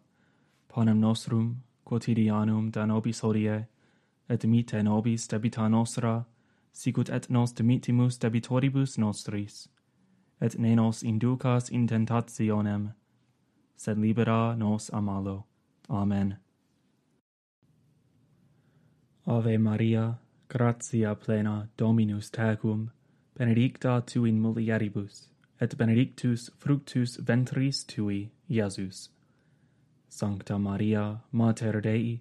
Panem 0.68 1.00
nostrum 1.00 1.64
quotidianum 1.84 2.70
da 2.70 2.86
nobis 2.86 3.20
hodie, 3.22 3.66
et 4.28 4.40
dimitte 4.40 4.80
nobis 4.84 5.26
debita 5.26 5.68
nostra, 5.68 6.24
sicut 6.72 7.10
et 7.10 7.28
nos 7.28 7.52
dimitimus 7.52 8.16
debitoribus 8.16 8.96
nostris. 8.96 9.68
Et 10.40 10.56
ne 10.56 10.76
nos 10.76 11.02
inducas 11.02 11.68
in 11.70 11.88
tentationem, 11.88 12.94
sed 13.76 13.98
libera 13.98 14.54
nos 14.56 14.88
a 14.92 15.00
malo. 15.00 15.46
Amen. 15.90 16.36
Ave 19.26 19.58
Maria, 19.58 20.20
gratia 20.48 21.16
plena 21.16 21.68
Dominus 21.76 22.30
tecum, 22.30 22.90
benedicta 23.36 24.00
tu 24.00 24.24
in 24.24 24.40
mulieribus, 24.40 25.28
et 25.60 25.76
benedictus 25.76 26.50
fructus 26.58 27.16
ventris 27.16 27.84
tui, 27.84 28.30
Iesus. 28.50 29.08
Sancta 30.08 30.58
Maria, 30.58 31.22
Mater 31.32 31.80
Dei, 31.80 32.20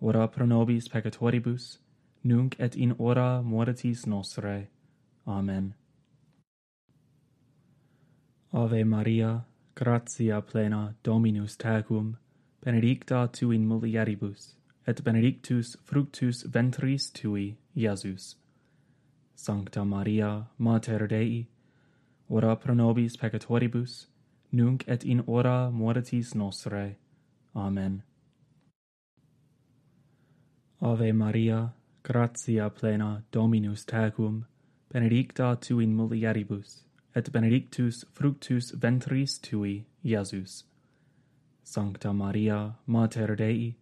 ora 0.00 0.28
pro 0.28 0.46
nobis 0.46 0.88
peccatoribus, 0.88 1.78
nunc 2.22 2.54
et 2.58 2.76
in 2.76 2.94
hora 2.98 3.42
mortis 3.42 4.06
nostre. 4.06 4.68
Amen. 5.26 5.74
Ave 8.52 8.84
Maria, 8.84 9.44
gratia 9.74 10.40
plena 10.40 10.94
Dominus 11.02 11.56
tecum, 11.56 12.16
benedicta 12.64 13.28
tu 13.32 13.50
in 13.50 13.66
mulieribus, 13.66 14.54
et 14.86 15.02
benedictus 15.02 15.76
fructus 15.84 16.44
ventris 16.44 17.10
tui, 17.10 17.56
Iesus. 17.76 18.36
Sancta 19.42 19.86
Maria, 19.86 20.50
Mater 20.58 21.08
Dei, 21.08 21.48
ora 22.28 22.54
pro 22.56 22.74
nobis 22.74 23.16
peccatoribus, 23.16 24.06
nunc 24.52 24.84
et 24.86 25.02
in 25.02 25.22
hora 25.26 25.70
mortis 25.70 26.34
nostre. 26.34 26.98
Amen. 27.54 28.02
Ave 30.82 31.12
Maria, 31.12 31.72
gratia 32.02 32.68
plena 32.68 33.22
Dominus 33.32 33.86
tecum, 33.86 34.44
benedicta 34.92 35.56
tu 35.56 35.80
in 35.80 35.96
mulieribus, 35.96 36.84
et 37.14 37.32
benedictus 37.32 38.04
fructus 38.12 38.72
ventris 38.72 39.38
tui, 39.38 39.86
Iesus. 40.04 40.64
Sancta 41.62 42.12
Maria, 42.12 42.76
Mater 42.86 43.34
Dei, 43.36 43.74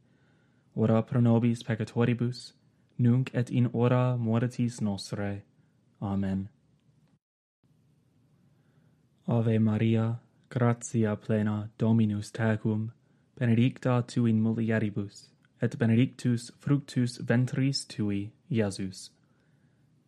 ora 0.76 1.02
pro 1.02 1.20
nobis 1.20 1.64
peccatoribus, 1.64 2.52
nunc 2.96 3.34
et 3.34 3.50
in 3.50 3.68
hora 3.72 4.16
mortis 4.16 4.80
nostre. 4.80 5.47
Amen. 6.00 6.48
Ave 9.26 9.58
Maria, 9.58 10.20
gratia 10.48 11.16
plena 11.16 11.68
Dominus 11.78 12.30
tecum, 12.30 12.92
benedicta 13.38 14.02
tu 14.06 14.26
in 14.26 14.40
mulieribus, 14.40 15.28
et 15.60 15.78
benedictus 15.78 16.50
fructus 16.58 17.18
ventris 17.18 17.84
tui, 17.84 18.32
Iesus. 18.50 19.10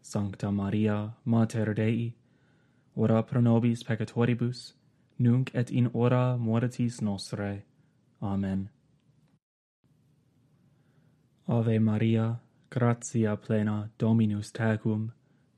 Sancta 0.00 0.50
Maria, 0.50 1.12
Mater 1.24 1.74
Dei, 1.74 2.14
ora 2.96 3.22
pro 3.22 3.40
nobis 3.40 3.82
peccatoribus, 3.82 4.72
nunc 5.18 5.50
et 5.54 5.70
in 5.70 5.90
hora 5.92 6.36
mortis 6.38 7.00
nostre. 7.02 7.62
Amen. 8.22 8.70
Ave 11.48 11.78
Maria, 11.78 12.40
gratia 12.70 13.36
plena 13.36 13.90
Dominus 13.98 14.50
tecum, 14.52 15.12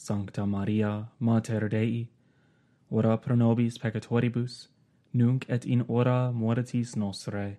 Sancta 0.00 0.46
Maria, 0.46 1.08
Mater 1.18 1.68
Dei, 1.68 2.08
ora 2.88 3.18
pro 3.18 3.34
nobis 3.34 3.78
peccatoribus, 3.78 4.68
nunc 5.12 5.44
et 5.48 5.66
in 5.66 5.84
hora 5.88 6.30
mortis 6.32 6.94
nostre. 6.94 7.58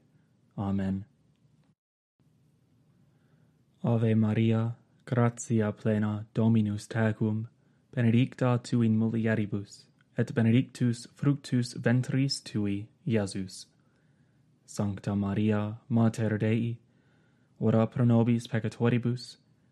Amen. 0.58 1.04
Ave 3.84 4.16
Maria, 4.16 4.78
gratia 5.06 5.74
plena 5.74 6.26
Dominus 6.34 6.88
tecum, 6.88 7.48
benedicta 7.94 8.58
tu 8.64 8.82
in 8.84 8.98
mulieribus, 8.98 9.84
et 10.18 10.34
benedictus 10.34 11.08
fructus 11.14 11.74
ventris 11.74 12.40
tui, 12.40 12.88
Iesus. 13.06 13.66
Sancta 14.66 15.14
Maria, 15.14 15.78
Mater 15.90 16.38
Dei, 16.38 16.78
ora 17.60 17.86
pro 17.86 18.06
nobis 18.06 18.48
peccatoribus, 18.48 19.36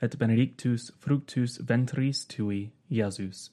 et 0.00 0.18
benedictus 0.18 0.90
fructus 0.98 1.58
ventris 1.58 2.24
tui, 2.24 2.72
Iesus. 2.90 3.50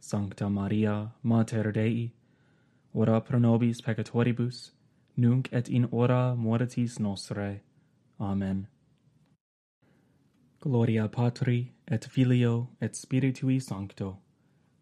Sancta 0.00 0.48
Maria, 0.48 1.12
Mater 1.22 1.72
Dei, 1.72 2.12
ora 2.94 3.20
pro 3.20 3.38
nobis 3.38 3.80
peccatoribus, 3.80 4.70
nunc 5.16 5.48
et 5.52 5.68
in 5.68 5.88
hora 5.90 6.34
mortis 6.36 6.98
nostre. 6.98 7.60
Amen. 8.20 8.68
Gloria 10.60 11.08
Patri, 11.08 11.72
et 11.86 12.04
Filio, 12.04 12.68
et 12.80 12.92
Spiritui 12.92 13.60
Sancto, 13.60 14.18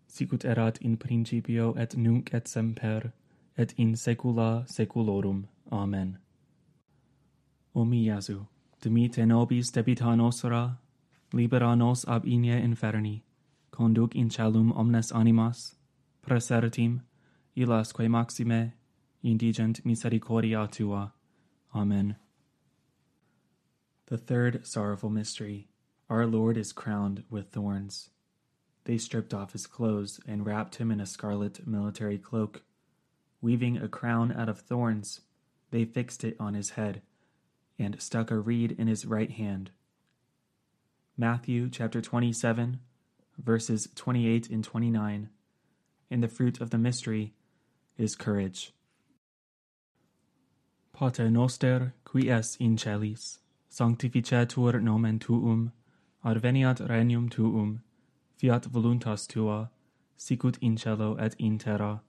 sicut 0.07 0.45
erat 0.45 0.79
in 0.81 0.97
principio 0.97 1.75
et 1.75 1.97
nunc 1.97 2.33
et 2.33 2.49
semper, 2.49 3.13
et 3.57 3.75
in 3.77 3.95
saecula 3.95 4.67
saeculorum. 4.69 5.47
Amen. 5.71 6.19
O 7.75 7.85
mi 7.85 8.07
Iesu, 8.07 8.47
dimite 8.83 9.27
nobis 9.27 9.71
debita 9.71 10.17
nostra, 10.17 10.79
libera 11.33 11.75
nos 11.77 12.05
ab 12.07 12.25
inie 12.25 12.63
inferni, 12.63 13.23
conduc 13.73 14.15
in 14.15 14.29
celum 14.29 14.73
omnes 14.77 15.13
animas, 15.13 15.75
presertim, 16.27 17.01
illas 17.57 17.93
quae 17.93 18.09
maxime, 18.09 18.73
indigent 19.23 19.85
misericordia 19.85 20.69
tua. 20.71 21.13
Amen. 21.75 22.17
The 24.07 24.19
third 24.19 24.67
sorrowful 24.67 25.11
mystery, 25.11 25.69
our 26.09 26.27
Lord 26.27 26.57
is 26.57 26.73
crowned 26.73 27.25
with 27.29 27.51
thorns. 27.51 28.11
They 28.85 28.99
stripped 28.99 29.35
off 29.35 29.53
his 29.53 29.67
clothes 29.67 30.21
and 30.29 30.47
wrapped 30.47 30.77
him 30.77 30.93
in 30.93 31.01
a 31.01 31.07
scarlet 31.07 31.67
military 31.67 32.19
cloak. 32.19 32.63
Weaving 33.41 33.79
a 33.79 33.89
crown 33.89 34.33
out 34.33 34.49
of 34.49 34.61
thorns, 34.61 35.23
they 35.73 35.85
fixed 35.85 36.23
it 36.23 36.37
on 36.39 36.55
his 36.55 36.71
head 36.71 37.03
and 37.79 38.01
stuck 38.01 38.31
a 38.31 38.39
reed 38.39 38.73
in 38.79 38.87
his 38.87 39.07
right 39.07 39.31
hand. 39.31 39.71
Matthew 41.17 41.71
chapter 41.71 42.01
27, 42.01 42.81
verses 43.39 43.89
28 43.95 44.51
and 44.51 44.65
29. 44.65 45.31
And 46.11 46.23
the 46.23 46.29
fruit 46.29 46.61
of 46.61 46.71
the 46.71 46.79
mystery 46.79 47.35
is 47.99 48.15
courage. 48.15 48.73
Pater 50.93 51.31
noster, 51.31 51.95
qui 52.05 52.31
es 52.31 52.57
in 52.57 52.77
celis, 52.77 53.39
sanctificetur 53.71 54.81
nomen 54.81 55.19
tuum, 55.19 55.73
adveniat 56.25 56.89
regnum 56.89 57.29
tuum, 57.29 57.83
fiat 58.37 58.63
voluntas 58.65 59.27
tua, 59.27 59.71
sicut 60.17 60.57
in 60.61 60.77
cielo 60.77 61.17
et 61.17 61.35
in 61.39 61.59
terra. 61.59 62.01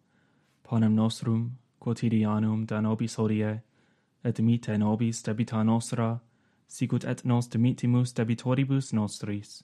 Panem 0.64 0.96
nostrum, 0.96 1.58
quotidianum 1.82 2.66
da 2.66 2.80
nobis 2.80 3.16
hodie, 3.16 3.62
et 4.24 4.40
mite 4.40 4.78
nobis 4.78 5.22
debita 5.24 5.64
nostra, 5.64 6.20
sicut 6.68 7.06
et 7.06 7.26
nos 7.26 7.48
dimitimus 7.48 8.14
debitoribus 8.14 8.94
nostris, 8.94 9.64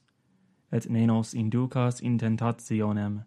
et 0.72 0.90
ne 0.90 1.06
nos 1.06 1.34
inducas 1.34 2.02
in 2.02 2.18
tentationem, 2.18 3.24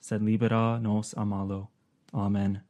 sed 0.00 0.22
libera 0.22 0.78
nos 0.80 1.14
a 1.16 1.24
malo. 1.24 1.70
Amen. 2.14 2.60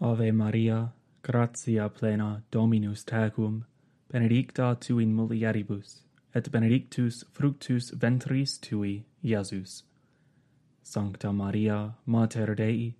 Ave 0.00 0.32
Maria, 0.32 0.92
gratia 1.22 1.88
plena 1.88 2.42
Dominus 2.50 3.04
tecum, 3.04 3.64
benedicta 4.12 4.76
tu 4.78 4.98
in 4.98 5.14
mulieribus, 5.14 6.02
et 6.34 6.50
benedictus 6.50 7.24
fructus 7.32 7.90
ventris 7.90 8.58
tui, 8.58 9.04
Iesus. 9.24 9.84
Sancta 10.82 11.32
Maria, 11.32 11.94
Mater 12.06 12.54
Dei, 12.54 12.94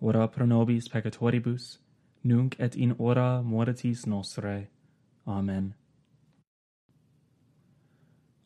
ora 0.00 0.28
pro 0.28 0.46
nobis 0.46 0.88
peccatoribus, 0.88 1.78
nunc 2.24 2.56
et 2.58 2.76
in 2.76 2.94
hora 2.98 3.42
mortis 3.42 4.06
nostre. 4.06 4.68
Amen. 5.26 5.74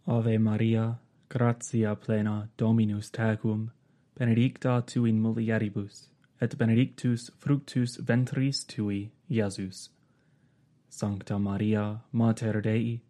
Ave 0.07 0.39
Maria, 0.39 0.99
gratia 1.29 1.95
plena 1.95 2.49
Dominus 2.57 3.11
tecum, 3.11 3.71
benedicta 4.19 4.83
tu 4.87 5.05
in 5.07 5.21
mulieribus, 5.23 6.09
et 6.41 6.59
benedictus 6.59 7.31
fructus 7.39 7.97
ventris 7.97 8.65
tui, 8.65 9.13
Iesus. 9.31 9.89
Sancta 10.89 11.39
Maria, 11.39 12.03
Mater 12.13 12.61
Dei, 12.61 13.01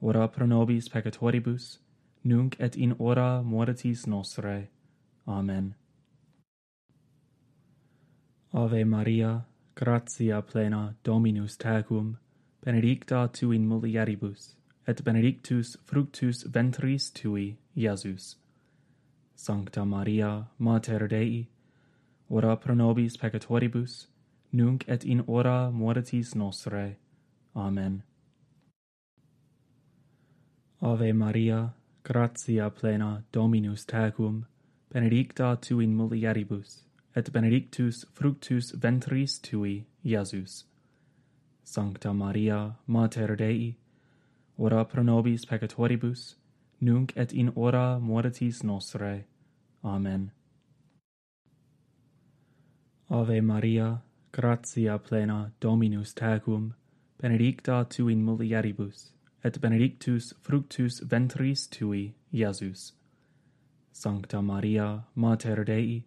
ora 0.00 0.28
pro 0.28 0.46
nobis 0.46 0.88
peccatoribus, 0.88 1.78
nunc 2.24 2.56
et 2.60 2.76
in 2.76 2.94
hora 2.98 3.42
mortis 3.42 4.06
nostre. 4.06 4.68
Amen. 5.26 5.74
Ave 8.54 8.84
Maria, 8.84 9.46
gratia 9.74 10.42
plena 10.42 10.94
Dominus 11.02 11.56
tecum, 11.56 12.18
benedicta 12.62 13.26
tu 13.32 13.50
in 13.50 13.66
mulieribus, 13.66 14.56
et 14.86 15.02
benedictus 15.02 15.78
fructus 15.86 16.44
ventris 16.44 17.10
tui, 17.10 17.56
Iesus. 17.74 18.36
Sancta 19.34 19.86
Maria, 19.86 20.50
Mater 20.58 21.08
Dei, 21.08 21.48
ora 22.28 22.54
pro 22.56 22.74
nobis 22.74 23.16
peccatoribus, 23.16 24.08
nunc 24.52 24.84
et 24.86 25.02
in 25.04 25.24
hora 25.26 25.70
mortis 25.70 26.34
nostre. 26.34 26.98
Amen. 27.56 28.02
Ave 30.82 31.14
Maria, 31.14 31.72
gratia 32.04 32.68
plena 32.68 33.24
Dominus 33.32 33.86
tecum, 33.86 34.44
benedicta 34.92 35.56
tu 35.56 35.80
in 35.80 35.96
mulieribus, 35.96 36.84
et 37.14 37.32
benedictus 37.32 38.04
fructus 38.12 38.72
ventris 38.72 39.38
tui, 39.38 39.84
Iesus. 40.04 40.64
Sancta 41.64 42.12
Maria, 42.12 42.76
Mater 42.86 43.36
Dei, 43.36 43.76
ora 44.58 44.84
pro 44.84 45.02
nobis 45.02 45.44
peccatoribus, 45.44 46.34
nunc 46.80 47.12
et 47.16 47.32
in 47.32 47.52
hora 47.54 47.98
mortis 48.00 48.62
nostrae. 48.62 49.24
Amen. 49.84 50.32
Ave 53.10 53.40
Maria, 53.40 54.02
gratia 54.32 54.98
plena 54.98 55.52
Dominus 55.60 56.14
tecum, 56.14 56.74
benedicta 57.20 57.86
tu 57.88 58.08
in 58.08 58.24
mulieribus, 58.24 59.12
et 59.44 59.60
benedictus 59.60 60.32
fructus 60.40 61.00
ventris 61.00 61.66
tui, 61.68 62.14
Iesus. 62.32 62.92
Sancta 63.92 64.40
Maria, 64.40 65.04
Mater 65.14 65.64
Dei, 65.64 66.04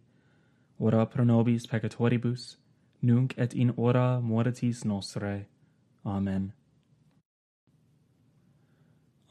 ora 0.79 1.05
pro 1.05 1.23
nobis 1.23 1.65
peccatoribus, 1.67 2.57
nunc 3.01 3.33
et 3.37 3.53
in 3.53 3.73
hora 3.77 4.19
mortis 4.21 4.83
nostre. 4.83 5.47
Amen. 6.05 6.53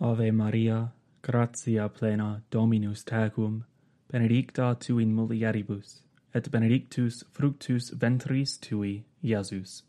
Ave 0.00 0.30
Maria, 0.33 0.92
gratia 1.22 1.88
plena 1.88 2.42
Dominus 2.50 3.04
tecum, 3.04 3.64
benedicta 4.11 4.74
tu 4.78 4.98
in 4.98 5.14
mulieribus, 5.14 6.02
et 6.35 6.50
benedictus 6.50 7.24
fructus 7.33 7.90
ventris 7.90 8.59
tui, 8.59 9.04
Iesus. 9.22 9.83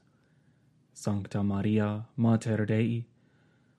Sancta 0.94 1.44
Maria, 1.44 2.06
Mater 2.16 2.66
Dei, 2.66 3.06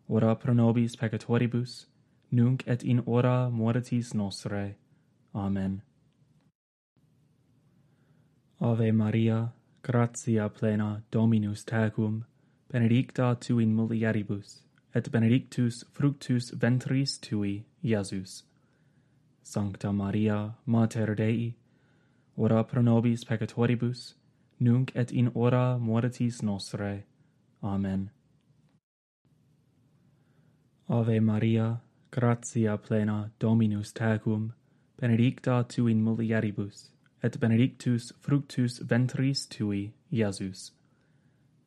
ora 0.09 0.35
pro 0.35 0.53
nobis 0.53 0.97
peccatoribus, 0.97 1.87
nunc 2.31 2.63
et 2.67 2.83
in 2.83 3.03
hora 3.07 3.49
mortis 3.51 4.13
nostre. 4.15 4.77
Amen. 5.35 5.83
Ave 8.59 8.91
Maria, 8.91 9.53
gratia 9.83 10.49
plena 10.49 11.03
Dominus 11.11 11.63
tecum, 11.63 12.25
benedicta 12.73 13.37
tu 13.39 13.59
in 13.59 13.77
mulieribus, 13.77 14.63
et 14.95 15.13
benedictus 15.13 15.85
fructus 15.93 16.53
ventris 16.53 17.19
tui, 17.19 17.67
Iesus. 17.85 18.45
Sancta 19.43 19.93
Maria, 19.93 20.55
Mater 20.65 21.15
Dei, 21.15 21.55
ora 22.39 22.65
pro 22.65 22.81
nobis 22.81 23.25
peccatoribus, 23.25 24.15
nunc 24.59 24.91
et 24.95 25.13
in 25.13 25.31
hora 25.35 25.77
mortis 25.79 26.43
nostre. 26.43 27.05
Amen. 27.63 28.11
Ave 30.89 31.21
Maria, 31.21 31.83
gratia 32.11 32.79
plena 32.79 33.31
Dominus 33.39 33.93
tecum, 33.93 34.53
benedicta 34.99 35.63
tu 35.69 35.89
in 35.89 36.03
mulieribus, 36.03 36.89
et 37.27 37.41
benedictus 37.41 38.13
fructus 38.21 38.79
ventris 38.79 39.47
tui, 39.49 39.93
Iesus. 40.13 40.71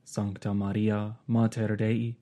Sancta 0.06 0.54
Maria, 0.54 1.18
Mater 1.28 1.76
Dei, 1.76 2.16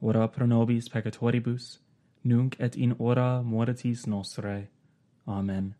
ora 0.00 0.28
pro 0.28 0.46
nobis 0.46 0.88
peccatoribus, 0.88 1.80
nunc 2.22 2.54
et 2.60 2.76
in 2.76 2.94
hora 3.00 3.42
mortis 3.42 4.06
nostre. 4.06 4.68
Amen. 5.26 5.74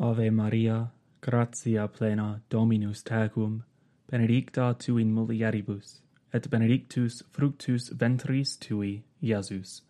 Ave 0.00 0.30
Maria, 0.30 0.90
gratia 1.20 1.86
plena 1.88 2.40
Dominus 2.48 3.02
tecum, 3.02 3.62
benedicta 4.10 4.74
tu 4.78 4.96
in 4.96 5.12
mulieribus, 5.12 6.00
et 6.32 6.48
benedictus 6.48 7.22
fructus 7.30 7.90
ventris 7.90 8.56
tui, 8.56 9.04
Iesus. 9.22 9.82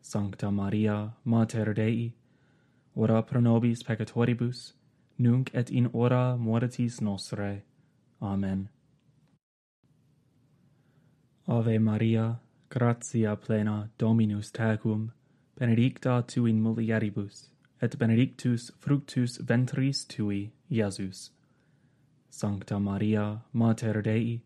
Sancta 0.00 0.50
Maria, 0.50 1.12
Mater 1.24 1.74
Dei, 1.74 2.14
ora 2.94 3.22
pro 3.22 3.40
nobis 3.40 3.82
peccatoribus, 3.82 4.72
nunc 5.18 5.50
et 5.54 5.70
in 5.70 5.90
hora 5.92 6.36
mortis 6.36 7.00
nostre. 7.00 7.62
Amen. 8.20 8.68
Ave 11.46 11.78
Maria, 11.78 12.40
gratia 12.68 13.36
plena 13.36 13.88
Dominus 13.98 14.50
tecum, 14.50 15.12
benedicta 15.58 16.22
tu 16.26 16.46
in 16.46 16.60
mulieribus, 16.60 17.48
et 17.80 17.98
benedictus 17.98 18.70
fructus 18.78 19.38
ventris 19.38 20.04
tui, 20.04 20.52
Iesus. 20.70 21.30
Sancta 22.30 22.78
Maria, 22.78 23.42
Mater 23.52 24.02
Dei, 24.02 24.42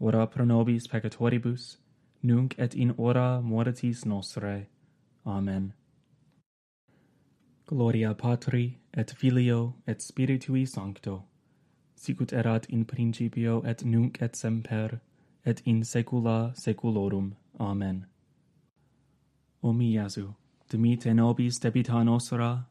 ora 0.00 0.26
pro 0.26 0.44
nobis 0.44 0.86
peccatoribus, 0.88 1.76
nunc 2.22 2.54
et 2.58 2.74
in 2.74 2.94
hora 2.96 3.40
mortis 3.42 4.04
nostre. 4.06 4.66
Amen. 5.26 5.74
Gloria 7.66 8.12
Patri 8.12 8.78
et 8.92 9.10
Filio 9.10 9.74
et 9.86 9.98
Spiritui 9.98 10.66
Sancto. 10.66 11.24
Sicut 11.94 12.32
erat 12.32 12.66
in 12.68 12.84
principio 12.84 13.62
et 13.64 13.82
nunc 13.84 14.20
et 14.20 14.36
semper 14.36 15.00
et 15.46 15.62
in 15.64 15.82
saecula 15.82 16.54
saeculorum. 16.54 17.36
Amen. 17.58 18.06
O 19.62 19.72
mi 19.72 19.94
Iesu, 19.94 20.34
dimite 20.68 21.14
nobis 21.14 21.58
debita 21.58 22.04
nostra, 22.04 22.66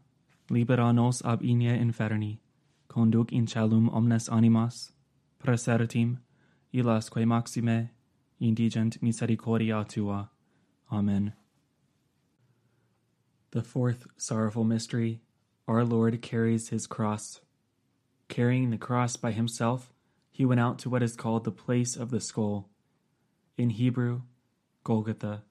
libera 0.51 0.93
nos 0.93 1.23
ab 1.25 1.41
igne 1.41 1.75
inferni, 1.81 2.39
conduc 2.87 3.31
in 3.31 3.47
celum 3.47 3.89
omnes 3.91 4.29
animas, 4.29 4.91
presertim, 5.39 6.19
illasque 6.71 7.25
maxime, 7.25 7.89
indigent 8.39 9.01
misericordia 9.01 9.83
tua. 9.87 10.29
Amen. 10.91 11.33
The 13.53 13.61
fourth 13.61 14.07
sorrowful 14.17 14.63
mystery, 14.63 15.21
our 15.67 15.85
Lord 15.85 16.23
carries 16.23 16.69
his 16.69 16.87
cross. 16.87 17.39
Carrying 18.27 18.71
the 18.71 18.79
cross 18.79 19.15
by 19.15 19.31
himself, 19.31 19.93
he 20.31 20.43
went 20.43 20.59
out 20.59 20.79
to 20.79 20.89
what 20.89 21.03
is 21.03 21.15
called 21.15 21.43
the 21.43 21.51
place 21.51 21.95
of 21.95 22.09
the 22.09 22.19
skull. 22.19 22.71
In 23.55 23.69
Hebrew, 23.69 24.23
Golgotha. 24.83 25.43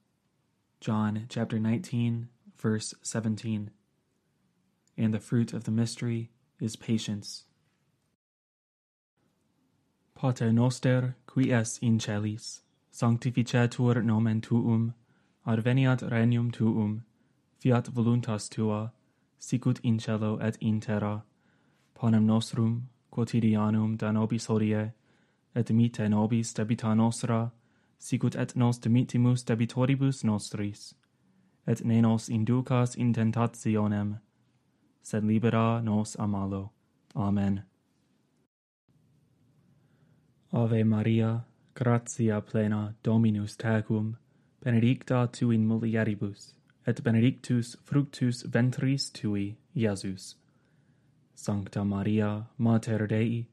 John 0.81 1.27
chapter 1.29 1.59
19, 1.59 2.27
verse 2.57 2.93
17. 3.03 3.71
And 4.97 5.13
the 5.13 5.21
fruit 5.21 5.53
of 5.53 5.63
the 5.63 5.71
mystery 5.71 6.29
is 6.59 6.75
patience. 6.75 7.45
Pater 10.13 10.51
noster, 10.51 11.15
qui 11.25 11.53
es 11.53 11.77
in 11.77 12.01
celis, 12.01 12.63
sanctificetur 12.91 14.03
nomen 14.03 14.41
tuum, 14.41 14.93
adveniat 15.47 16.11
regnum 16.11 16.51
tuum, 16.51 17.05
fiat 17.63 17.87
voluntas 17.95 18.49
tua, 18.49 18.91
sicut 19.39 19.79
in 19.83 19.97
cielo 19.97 20.37
et 20.41 20.57
in 20.59 20.79
terra, 20.81 21.23
panem 21.93 22.25
nostrum 22.25 22.89
quotidianum 23.09 23.97
da 23.97 24.11
nobis 24.11 24.47
hodie, 24.47 24.91
et 25.55 25.71
mite 25.71 26.09
nobis 26.09 26.53
debita 26.53 26.93
nostra, 26.93 27.51
sicut 27.97 28.35
et 28.35 28.55
nos 28.55 28.79
dimittimus 28.79 29.45
debitoribus 29.45 30.23
nostris, 30.23 30.93
et 31.65 31.85
ne 31.85 32.01
nos 32.01 32.27
inducas 32.29 32.95
in 32.95 33.13
tentationem, 33.13 34.19
sed 35.01 35.23
libera 35.23 35.81
nos 35.81 36.15
a 36.19 36.27
malo. 36.27 36.71
Amen. 37.15 37.63
Ave 40.51 40.83
Maria, 40.83 41.45
gratia 41.73 42.41
plena 42.41 42.93
Dominus 43.03 43.55
tecum, 43.55 44.17
benedicta 44.61 45.27
tu 45.27 45.51
in 45.51 45.65
mulieribus, 45.65 46.53
et 46.85 47.03
benedictus 47.03 47.75
fructus 47.83 48.43
ventris 48.43 49.09
tui, 49.09 49.57
Iesus. 49.75 50.35
Sancta 51.35 51.83
Maria, 51.83 52.47
Mater 52.57 53.07
Dei, 53.07 53.47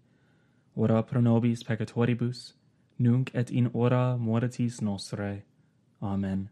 ora 0.76 1.02
pro 1.02 1.20
nobis 1.20 1.62
peccatoribus, 1.62 2.52
nunc 2.98 3.30
et 3.34 3.50
in 3.50 3.70
hora 3.72 4.16
mortis 4.18 4.80
nostre. 4.80 5.42
Amen. 6.02 6.50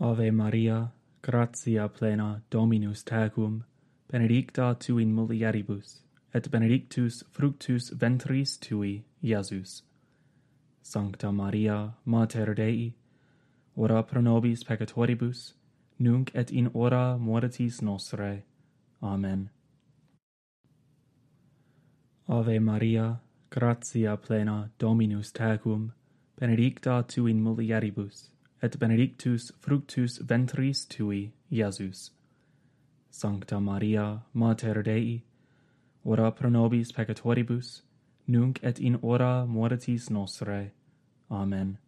Ave 0.00 0.30
Maria, 0.30 0.92
gratia 1.22 1.88
plena 1.88 2.42
Dominus 2.50 3.04
tecum, 3.04 3.64
benedicta 4.10 4.76
tu 4.78 4.98
in 4.98 5.14
mulieribus, 5.14 6.00
et 6.34 6.50
benedictus 6.50 7.22
fructus 7.30 7.90
ventris 7.90 8.58
tui, 8.58 9.04
Iesus. 9.22 9.82
Sancta 10.82 11.30
Maria, 11.30 11.94
Mater 12.04 12.54
Dei, 12.54 12.94
ora 13.76 14.02
pro 14.02 14.20
nobis 14.20 14.64
peccatoribus, 14.64 15.54
nunc 15.98 16.30
et 16.34 16.50
in 16.50 16.70
hora 16.74 17.16
mortis 17.18 17.80
nostre. 17.80 18.42
Amen. 19.02 19.50
Ave 22.28 22.58
Maria, 22.60 23.20
gratia 23.50 24.16
plena 24.16 24.70
Dominus 24.78 25.32
tecum, 25.32 25.92
benedicta 26.38 27.04
tu 27.06 27.26
in 27.26 27.42
mulieribus, 27.42 28.28
et 28.62 28.78
benedictus 28.78 29.52
fructus 29.60 30.18
ventris 30.18 30.86
tui, 30.86 31.32
Iesus. 31.50 32.10
Sancta 33.10 33.60
Maria, 33.60 34.22
Mater 34.32 34.82
Dei, 34.82 35.22
ora 36.04 36.30
pro 36.30 36.48
nobis 36.48 36.92
peccatoribus, 36.92 37.82
nunc 38.26 38.58
et 38.62 38.78
in 38.78 38.98
hora 39.02 39.44
mortis 39.46 40.08
nostre. 40.08 40.72
Amen. 41.30 41.78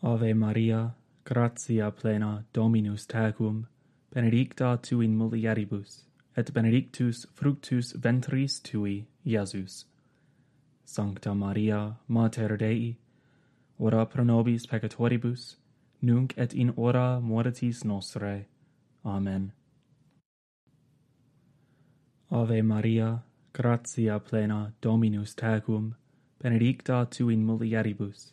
Ave 0.00 0.32
Maria, 0.32 0.94
gratia 1.24 1.90
plena 1.90 2.44
Dominus 2.52 3.04
tecum, 3.04 3.66
benedicta 4.14 4.78
tu 4.80 5.00
in 5.00 5.18
mulieribus, 5.18 6.04
et 6.36 6.54
benedictus 6.54 7.26
fructus 7.34 7.92
ventris 7.94 8.60
tui, 8.60 9.08
Iesus. 9.26 9.86
Sancta 10.84 11.34
Maria, 11.34 11.96
Mater 12.06 12.56
Dei, 12.56 12.96
ora 13.80 14.06
pro 14.06 14.22
nobis 14.22 14.66
peccatoribus, 14.66 15.56
nunc 16.00 16.32
et 16.36 16.54
in 16.54 16.72
hora 16.76 17.20
mortis 17.20 17.84
nostre. 17.84 18.46
Amen. 19.04 19.52
Ave 22.30 22.62
Maria, 22.62 23.24
gratia 23.52 24.20
plena 24.20 24.72
Dominus 24.80 25.34
tecum, 25.34 25.94
benedicta 26.40 27.04
tu 27.10 27.28
in 27.30 27.44
mulieribus, 27.44 28.32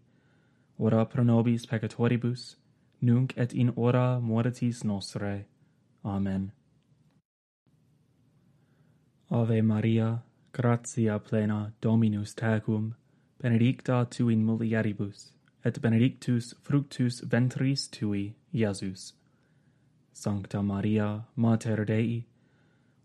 ora 0.81 1.05
pro 1.05 1.23
nobis 1.23 1.65
peccatoribus, 1.67 2.55
nunc 3.01 3.33
et 3.37 3.53
in 3.53 3.71
hora 3.75 4.19
mortis 4.19 4.83
nostre. 4.83 5.45
Amen. 6.03 6.51
Ave 9.29 9.61
Maria, 9.61 10.23
gratia 10.51 11.19
plena 11.19 11.71
Dominus 11.81 12.33
tecum, 12.33 12.95
benedicta 13.39 14.05
tu 14.09 14.29
in 14.29 14.43
mulieribus, 14.43 15.31
et 15.63 15.79
benedictus 15.81 16.55
fructus 16.63 17.21
ventris 17.21 17.87
tui, 17.87 18.33
Iesus. 18.51 19.13
Sancta 20.13 20.63
Maria, 20.63 21.27
Mater 21.35 21.85
Dei, 21.85 22.25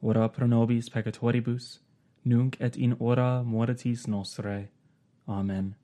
ora 0.03 0.29
pro 0.29 0.47
nobis 0.47 0.89
peccatoribus, 0.89 1.81
nunc 2.25 2.57
et 2.59 2.77
in 2.77 2.97
hora 2.99 3.43
mortis 3.45 4.07
nostre. 4.09 4.71
Amen. 5.29 5.77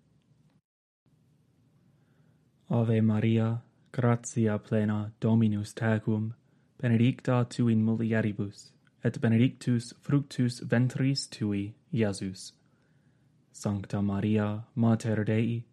Ave 2.73 3.03
Maria, 3.03 3.61
gratia 3.93 4.59
plena 4.59 5.13
Dominus 5.21 5.75
tecum, 5.75 6.33
benedicta 6.81 7.45
tu 7.45 7.69
in 7.69 7.85
mulieribus, 7.85 8.71
et 9.05 9.21
benedictus 9.21 9.93
fructus 10.01 10.61
ventris 10.61 11.27
tui, 11.27 11.75
Iesus. 11.93 12.53
Sancta 13.53 14.01
Maria, 14.01 14.65
Mater 14.75 15.23
Dei, 15.23 15.67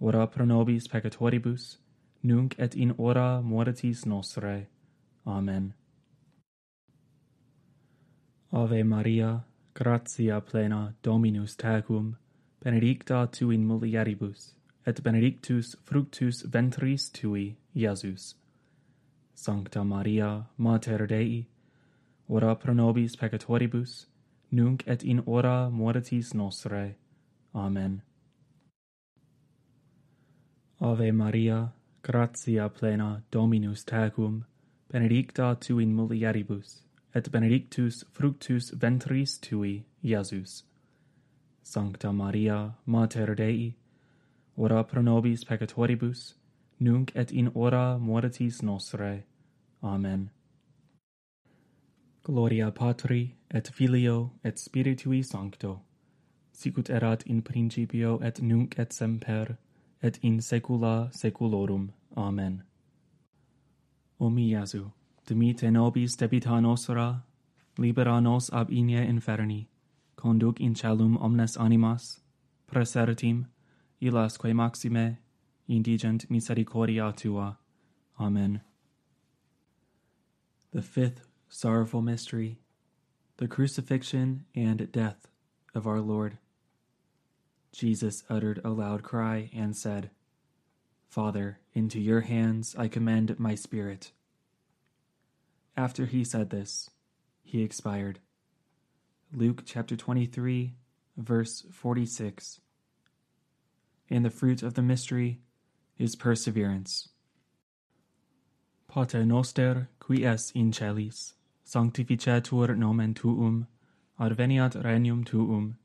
ora 0.00 0.26
pro 0.26 0.44
nobis 0.44 0.88
peccatoribus, 0.88 1.76
nunc 2.24 2.56
et 2.58 2.74
in 2.74 2.92
hora 2.98 3.40
mortis 3.40 4.04
nostre. 4.04 4.66
Amen. 5.24 5.74
Ave 8.52 8.82
Maria, 8.82 9.44
gratia 9.74 10.40
plena 10.40 10.92
Dominus 11.04 11.54
tecum, 11.54 12.16
benedicta 12.64 13.28
tu 13.30 13.52
in 13.52 13.64
mulieribus, 13.64 14.55
et 14.86 15.02
benedictus 15.02 15.74
fructus 15.84 16.42
ventris 16.42 17.10
tui, 17.10 17.56
Iesus. 17.74 18.34
Sancta 19.34 19.84
Maria, 19.84 20.46
Mater 20.56 21.06
Dei, 21.06 21.46
ora 22.28 22.54
pro 22.54 22.72
nobis 22.72 23.16
peccatoribus, 23.16 24.06
nunc 24.52 24.84
et 24.86 25.02
in 25.02 25.22
hora 25.26 25.68
mortis 25.70 26.32
nostre. 26.34 26.94
Amen. 27.54 28.02
Ave 30.80 31.10
Maria, 31.10 31.72
gratia 32.02 32.68
plena 32.68 33.22
Dominus 33.30 33.84
tecum, 33.84 34.44
benedicta 34.92 35.56
tu 35.58 35.78
in 35.80 35.96
mulieribus, 35.96 36.82
et 37.14 37.30
benedictus 37.32 38.04
fructus 38.12 38.70
ventris 38.70 39.38
tui, 39.38 39.84
Iesus. 40.04 40.62
Sancta 41.62 42.12
Maria, 42.12 42.74
Mater 42.86 43.34
Dei, 43.34 43.74
ora 44.56 44.82
pro 44.84 45.02
nobis 45.02 45.44
peccatoribus, 45.44 46.34
nunc 46.80 47.12
et 47.14 47.32
in 47.32 47.50
hora 47.54 47.98
mortis 47.98 48.62
nostre. 48.62 49.24
Amen. 49.82 50.30
Gloria 52.22 52.70
Patri, 52.70 53.36
et 53.50 53.68
Filio, 53.68 54.32
et 54.42 54.58
Spiritui 54.58 55.22
Sancto, 55.22 55.82
sicut 56.52 56.90
erat 56.90 57.22
in 57.26 57.42
principio 57.42 58.18
et 58.18 58.42
nunc 58.42 58.78
et 58.78 58.92
semper, 58.92 59.58
et 60.02 60.18
in 60.22 60.40
saecula 60.40 61.12
saeculorum. 61.12 61.92
Amen. 62.16 62.64
O 64.18 64.30
mi 64.30 64.50
Iesu, 64.52 64.90
dimite 65.26 65.70
nobis 65.70 66.16
debita 66.16 66.60
nostra, 66.60 67.22
libera 67.78 68.20
nos 68.20 68.50
ab 68.52 68.70
inie 68.70 69.06
inferni, 69.06 69.68
conduc 70.16 70.60
in 70.60 70.74
celum 70.74 71.16
omnes 71.20 71.56
animas, 71.56 72.20
presertim, 72.66 73.46
illas 74.00 74.36
quae 74.36 74.52
maxime, 74.52 75.18
indigent 75.68 76.30
misericordia 76.30 77.12
tua. 77.16 77.58
Amen. 78.20 78.60
The 80.72 80.82
fifth 80.82 81.26
sorrowful 81.48 82.02
mystery, 82.02 82.58
the 83.38 83.48
crucifixion 83.48 84.44
and 84.54 84.90
death 84.92 85.28
of 85.74 85.86
our 85.86 86.00
Lord. 86.00 86.38
Jesus 87.72 88.24
uttered 88.30 88.60
a 88.64 88.70
loud 88.70 89.02
cry 89.02 89.50
and 89.54 89.76
said, 89.76 90.10
Father, 91.08 91.60
into 91.74 92.00
your 92.00 92.22
hands 92.22 92.74
I 92.78 92.88
commend 92.88 93.38
my 93.38 93.54
spirit. 93.54 94.12
After 95.76 96.06
he 96.06 96.24
said 96.24 96.50
this, 96.50 96.90
he 97.42 97.62
expired. 97.62 98.20
Luke 99.32 99.62
chapter 99.66 99.96
23, 99.96 100.74
verse 101.16 101.64
46. 101.70 102.60
And 104.10 104.24
the 104.24 104.30
fruit 104.30 104.62
of 104.62 104.74
the 104.74 104.82
mystery 104.82 105.40
is 105.98 106.14
perseverance. 106.16 107.08
Pater 108.88 109.24
noster, 109.24 109.88
qui 109.98 110.24
es 110.24 110.52
in 110.52 110.72
celis, 110.72 111.34
sanctificetur 111.64 112.76
nomen 112.76 113.14
tuum, 113.14 113.66
adveniat 114.18 114.82
regnum 114.82 115.24
tuum, 115.24 115.76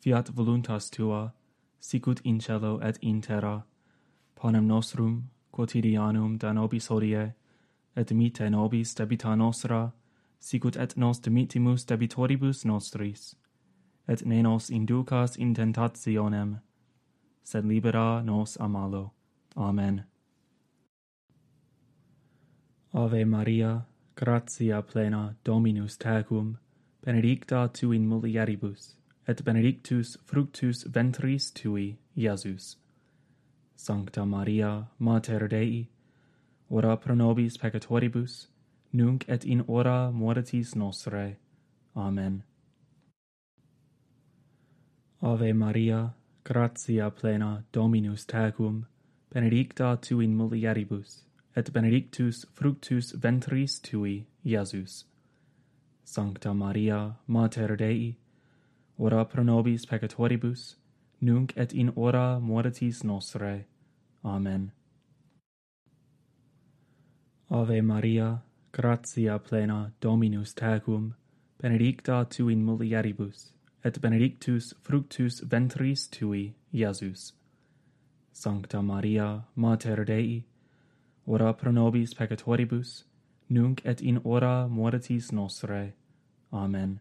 fiat 0.00 0.26
voluntas 0.28 0.90
tua, 0.90 1.32
sicut 1.80 2.20
in 2.24 2.38
cielo 2.38 2.78
et 2.78 2.98
in 3.02 3.20
terra, 3.20 3.64
panem 4.36 4.66
nostrum 4.66 5.30
quotidianum 5.52 6.38
da 6.38 6.52
nobis 6.52 6.88
hodie, 6.88 7.34
et 7.96 8.06
dimite 8.06 8.50
nobis 8.50 8.94
debita 8.94 9.36
nostra, 9.36 9.92
sicut 10.40 10.76
et 10.76 10.96
nos 10.96 11.18
dimitimus 11.20 11.84
debitoribus 11.84 12.64
nostris, 12.64 13.34
et 14.08 14.24
ne 14.24 14.42
nos 14.42 14.70
inducas 14.70 15.36
in 15.36 15.54
tentationem, 15.54 16.60
sed 17.44 17.64
libera 17.64 18.22
nos 18.22 18.56
a 18.56 18.68
malo. 18.68 19.12
Amen. 19.56 20.04
Ave 22.92 23.24
Maria, 23.24 23.86
gratia 24.16 24.82
plena 24.82 25.36
Dominus 25.44 25.96
tecum, 25.96 26.56
benedicta 27.04 27.68
tu 27.72 27.92
in 27.92 28.08
mulieribus, 28.08 28.94
et 29.28 29.44
benedictus 29.44 30.16
fructus 30.24 30.84
ventris 30.84 31.52
tui, 31.52 31.98
Iesus. 32.16 32.76
Sancta 33.76 34.24
Maria, 34.24 34.88
Mater 34.98 35.48
Dei, 35.48 35.88
ora 36.70 36.96
pro 36.96 37.14
nobis 37.14 37.58
peccatoribus, 37.58 38.46
nunc 38.92 39.24
et 39.28 39.44
in 39.44 39.64
hora 39.68 40.10
mortis 40.12 40.74
nostre. 40.74 41.36
Amen. 41.96 42.44
Ave 45.20 45.52
Maria, 45.52 46.14
gratia 46.44 47.10
plena 47.10 47.64
Dominus 47.72 48.26
tecum, 48.26 48.84
benedicta 49.32 49.96
tu 49.96 50.20
in 50.20 50.36
mulieribus, 50.36 51.22
et 51.56 51.72
benedictus 51.72 52.44
fructus 52.52 53.12
ventris 53.12 53.80
tui, 53.80 54.26
Iesus. 54.44 55.04
Sancta 56.04 56.52
Maria, 56.52 57.16
Mater 57.26 57.76
Dei, 57.76 58.18
ora 58.98 59.24
pro 59.24 59.42
nobis 59.42 59.86
peccatoribus, 59.86 60.76
nunc 61.22 61.54
et 61.56 61.72
in 61.72 61.90
hora 61.96 62.38
mortis 62.38 63.02
nostre. 63.02 63.64
Amen. 64.22 64.72
Ave 67.50 67.80
Maria, 67.80 68.42
gratia 68.70 69.38
plena 69.38 69.92
Dominus 69.98 70.52
tecum, 70.52 71.14
benedicta 71.58 72.26
tu 72.28 72.50
in 72.50 72.62
mulieribus, 72.66 73.53
et 73.84 74.00
benedictus 74.00 74.72
fructus 74.82 75.40
ventris 75.40 76.08
tui, 76.08 76.54
Iesus. 76.72 77.32
Sancta 78.32 78.82
Maria, 78.82 79.44
Mater 79.54 80.04
Dei, 80.04 80.44
ora 81.26 81.52
pro 81.52 81.70
nobis 81.70 82.14
peccatoribus, 82.14 83.04
nunc 83.50 83.82
et 83.84 84.00
in 84.00 84.20
hora 84.24 84.66
mortis 84.68 85.30
nostre. 85.32 85.92
Amen. 86.52 87.00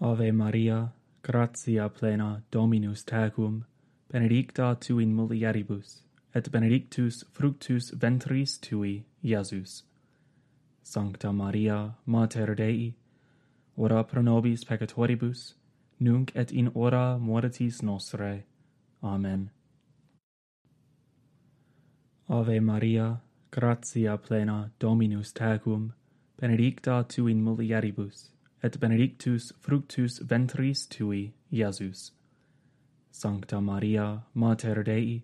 Ave 0.00 0.30
Maria, 0.30 0.92
gratia 1.22 1.88
plena 1.88 2.42
Dominus 2.50 3.02
tecum, 3.02 3.64
benedicta 4.12 4.76
tu 4.78 5.00
in 5.00 5.16
mulieribus, 5.16 6.02
et 6.34 6.50
benedictus 6.52 7.24
fructus 7.32 7.90
ventris 7.90 8.58
tui, 8.58 9.04
Iesus. 9.24 9.82
Sancta 10.82 11.32
Maria, 11.32 11.96
Mater 12.06 12.54
Dei, 12.54 12.94
ora 13.76 14.02
pro 14.04 14.22
nobis 14.22 14.64
peccatoribus, 14.64 15.54
nunc 16.00 16.32
et 16.34 16.52
in 16.52 16.70
hora 16.74 17.18
mortis 17.18 17.82
nostre. 17.82 18.44
Amen. 19.02 19.50
Ave 22.28 22.60
Maria, 22.60 23.20
gratia 23.50 24.16
plena 24.16 24.70
Dominus 24.78 25.32
tecum, 25.32 25.92
benedicta 26.40 27.04
tu 27.08 27.26
in 27.28 27.44
mulieribus, 27.44 28.30
et 28.62 28.80
benedictus 28.80 29.52
fructus 29.60 30.18
ventris 30.18 30.86
tui, 30.86 31.32
Iesus. 31.52 32.10
Sancta 33.10 33.60
Maria, 33.60 34.24
Mater 34.34 34.82
Dei, 34.82 35.22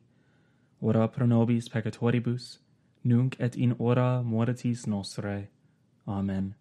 ora 0.81 1.09
pro 1.09 1.27
nobis 1.27 1.69
peccatoribus, 1.69 2.59
nunc 3.05 3.37
et 3.41 3.57
in 3.57 3.75
hora 3.79 4.23
mortis 4.23 4.87
nostre. 4.87 5.49
Amen. 6.07 6.55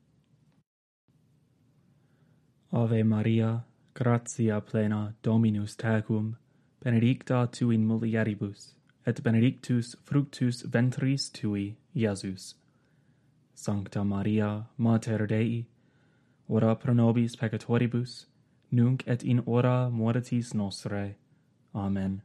Ave 2.73 3.03
Maria, 3.03 3.65
gratia 3.93 4.61
plena 4.61 5.13
Dominus 5.21 5.75
tecum, 5.75 6.37
benedicta 6.81 7.45
tu 7.51 7.69
in 7.69 7.85
mulieribus, 7.85 8.75
et 9.05 9.21
benedictus 9.21 9.97
fructus 10.05 10.63
ventris 10.63 11.29
tui, 11.29 11.75
Iesus. 11.93 12.55
Sancta 13.53 14.05
Maria, 14.05 14.69
Mater 14.77 15.27
Dei, 15.27 15.67
ora 16.47 16.73
pro 16.75 16.93
nobis 16.93 17.35
peccatoribus, 17.35 18.27
nunc 18.71 19.03
et 19.05 19.21
in 19.23 19.43
hora 19.45 19.89
mortis 19.89 20.53
nostre. 20.53 21.17
Amen. 21.75 22.21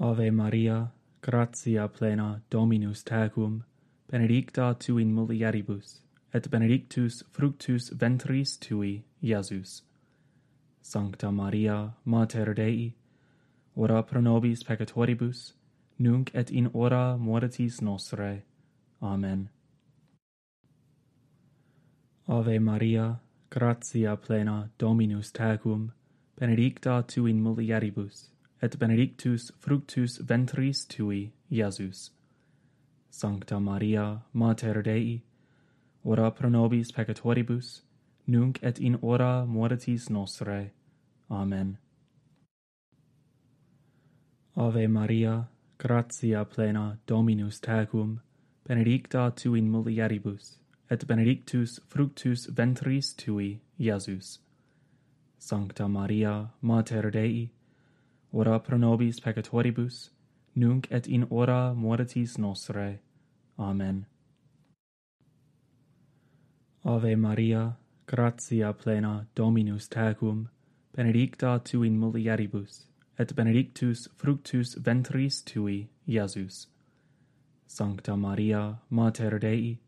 Ave 0.00 0.32
Maria, 0.32 0.90
gratia 1.22 1.86
plena 1.86 2.42
Dominus 2.50 3.04
tecum, 3.04 3.62
benedicta 4.10 4.74
tu 4.74 4.98
in 4.98 5.14
mulieribus, 5.14 6.00
et 6.32 6.50
benedictus 6.50 7.22
fructus 7.30 7.90
ventris 7.90 8.56
tui, 8.56 9.04
Iesus. 9.22 9.82
Sancta 10.82 11.30
Maria, 11.30 11.94
Mater 12.04 12.54
Dei, 12.54 12.94
ora 13.76 14.02
pro 14.02 14.20
nobis 14.20 14.62
peccatoribus, 14.62 15.52
nunc 15.98 16.30
et 16.34 16.50
in 16.50 16.70
hora 16.72 17.16
mortis 17.18 17.80
nostrae. 17.80 18.42
Amen. 19.02 19.50
Ave 22.28 22.58
Maria, 22.58 23.20
gratia 23.50 24.16
plena 24.16 24.70
Dominus 24.78 25.32
tecum, 25.32 25.92
benedicta 26.38 27.04
tu 27.06 27.26
in 27.26 27.42
mulieribus, 27.42 28.28
et 28.62 28.78
benedictus 28.78 29.50
fructus 29.58 30.18
ventris 30.18 30.84
tui, 30.86 31.32
Iesus. 31.50 32.10
Sancta 33.10 33.58
Maria, 33.58 34.22
Mater 34.32 34.82
Dei, 34.82 35.22
ora 36.04 36.30
pro 36.30 36.48
nobis 36.48 36.92
peccatoribus, 36.92 37.82
nunc 38.26 38.58
et 38.62 38.78
in 38.78 38.98
hora 39.02 39.44
mortis 39.46 40.08
nostre. 40.08 40.72
Amen. 41.30 41.78
Ave 44.56 44.86
Maria, 44.88 45.48
gratia 45.78 46.44
plena 46.44 46.98
Dominus 47.06 47.60
tecum, 47.60 48.20
benedicta 48.66 49.32
tu 49.34 49.54
in 49.54 49.70
mulieribus, 49.70 50.56
et 50.90 51.06
benedictus 51.06 51.80
fructus 51.88 52.46
ventris 52.46 53.14
tui, 53.14 53.60
Iesus. 53.78 54.38
Sancta 55.38 55.88
Maria, 55.88 56.50
Mater 56.60 57.10
Dei, 57.10 57.50
ora 58.32 58.58
pro 58.58 58.76
nobis 58.76 59.20
peccatoribus, 59.20 60.10
nunc 60.54 60.86
et 60.90 61.06
in 61.06 61.26
hora 61.30 61.72
mortis 61.74 62.36
nostre. 62.38 62.98
Amen. 63.58 64.06
Ave 66.82 67.14
Maria, 67.14 67.76
gratia 68.06 68.72
plena 68.72 69.26
Dominus 69.34 69.86
tecum, 69.86 70.48
benedicta 70.96 71.60
tu 71.62 71.82
in 71.82 71.98
mulieribus, 72.00 72.86
et 73.18 73.36
benedictus 73.36 74.08
fructus 74.16 74.76
ventris 74.76 75.42
tui, 75.42 75.90
Iesus. 76.08 76.68
Sancta 77.66 78.16
Maria, 78.16 78.80
Mater 78.88 79.38
Dei, 79.38 79.78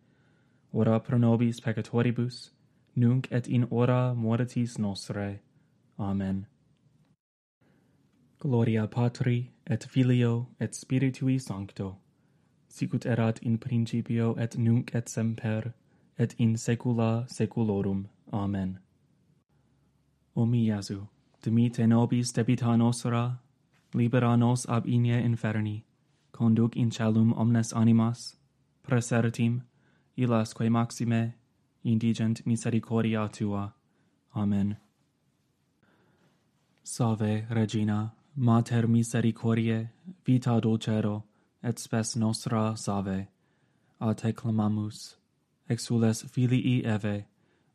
ora 0.74 1.00
pro 1.00 1.16
nobis 1.16 1.60
peccatoribus, 1.60 2.50
nunc 2.94 3.26
et 3.30 3.48
in 3.48 3.66
hora 3.70 4.14
mortis 4.14 4.76
nostre. 4.78 5.40
Amen. 5.98 6.46
Gloria 8.38 8.86
Patri, 8.86 9.50
et 9.66 9.82
Filio, 9.84 10.48
et 10.60 10.74
Spiritui 10.74 11.40
Sancto, 11.40 11.96
sicut 12.68 13.06
erat 13.06 13.38
in 13.42 13.56
principio 13.56 14.34
et 14.34 14.58
nunc 14.58 14.94
et 14.94 15.08
semper, 15.08 15.72
et 16.18 16.34
in 16.38 16.54
saecula 16.54 17.28
saeculorum. 17.28 18.08
Amen. 18.32 18.78
O 20.34 20.46
mi 20.46 20.66
Iesu, 20.68 21.08
dimite 21.42 21.86
nobis 21.86 22.32
debita 22.32 22.76
nostra, 22.76 23.38
libera 23.94 24.36
nos 24.36 24.66
ab 24.68 24.86
igne 24.86 25.22
inferni, 25.22 25.84
conduc 26.32 26.76
in 26.76 26.90
celum 26.90 27.32
omnes 27.36 27.72
animas, 27.72 28.36
presertim, 28.82 29.62
illas 30.16 30.54
quae 30.54 30.68
maxime, 30.70 31.34
indigent 31.84 32.46
misericordia 32.46 33.28
tua. 33.28 33.74
Amen. 34.34 34.76
Salve, 36.82 37.46
Regina, 37.50 38.12
Mater 38.34 38.86
misericordiae, 38.88 39.90
vita 40.24 40.58
dulcero, 40.60 41.24
et 41.62 41.78
spes 41.78 42.16
nostra 42.16 42.74
salve. 42.76 43.28
A 44.00 44.14
te 44.14 44.32
clamamus, 44.32 45.16
exules 45.68 46.24
filii 46.24 46.84
Eve, 46.84 47.26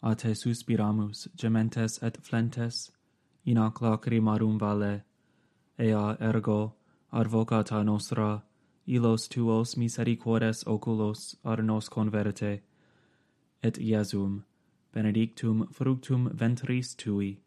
a 0.01 0.15
te 0.15 0.33
suspiramus, 0.35 1.27
gementes 1.35 1.99
et 2.03 2.17
flentes, 2.21 2.91
in 3.45 3.57
ac 3.57 3.81
lacrimarum 3.81 4.57
vale, 4.59 5.03
ea 5.79 6.17
ergo, 6.19 6.75
arvocata 7.11 7.83
nostra, 7.83 8.43
ilos 8.85 9.27
tuos 9.27 9.75
misericordes 9.77 10.63
oculos 10.67 11.35
ar 11.43 11.63
nos 11.63 11.89
converte, 11.89 12.61
et 13.63 13.77
Iesum, 13.77 14.43
benedictum 14.93 15.67
fructum 15.71 16.29
ventris 16.33 16.95
tui, 16.95 17.39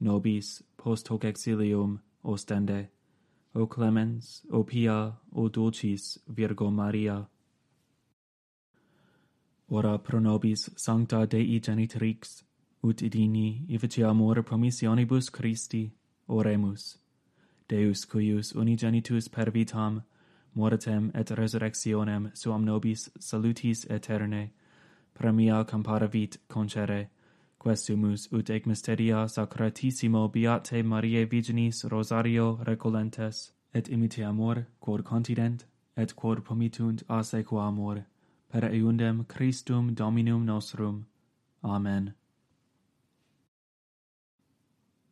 nobis 0.00 0.62
post 0.76 1.08
hoc 1.08 1.24
exilium 1.24 2.00
ostende, 2.24 2.88
o 3.54 3.66
clemens, 3.66 4.42
o 4.50 4.62
pia, 4.64 5.14
o 5.32 5.48
dulcis 5.48 6.18
Virgo 6.28 6.70
Maria, 6.70 7.28
ora 9.70 9.98
pro 9.98 10.18
nobis 10.18 10.68
sancta 10.76 11.26
Dei 11.26 11.60
genitrix, 11.60 12.42
ut 12.82 13.02
idini 13.02 13.66
ifici 13.68 14.02
amor 14.02 14.42
promissionibus 14.42 15.30
Christi, 15.30 15.92
oremus. 16.28 16.98
Deus 17.68 18.04
cuius 18.04 18.52
unigenitus 18.52 19.28
per 19.28 19.50
vitam, 19.50 20.02
mortem 20.54 21.12
et 21.14 21.30
resurrectionem 21.30 22.30
suam 22.34 22.64
nobis 22.64 23.10
salutis 23.20 23.84
eterne, 23.88 24.50
premia 25.14 25.64
comparavit 25.64 26.38
concere, 26.48 27.08
questumus 27.60 28.26
ut 28.32 28.50
ec 28.50 28.66
mysteria 28.66 29.28
sacratissimo 29.28 30.28
beate 30.32 30.82
Mariae 30.82 31.26
Virginis 31.26 31.84
Rosario 31.84 32.58
recolentes, 32.64 33.52
et 33.72 33.88
imite 33.88 34.24
amor, 34.24 34.66
quod 34.80 35.04
continent, 35.04 35.64
et 35.96 36.16
quod 36.16 36.42
promitunt 36.42 37.04
a 37.08 37.22
sequamur, 37.22 38.04
per 38.50 38.64
eundem 38.74 39.24
Christum 39.28 39.94
Dominum 39.94 40.44
nostrum. 40.44 41.06
Amen. 41.62 42.14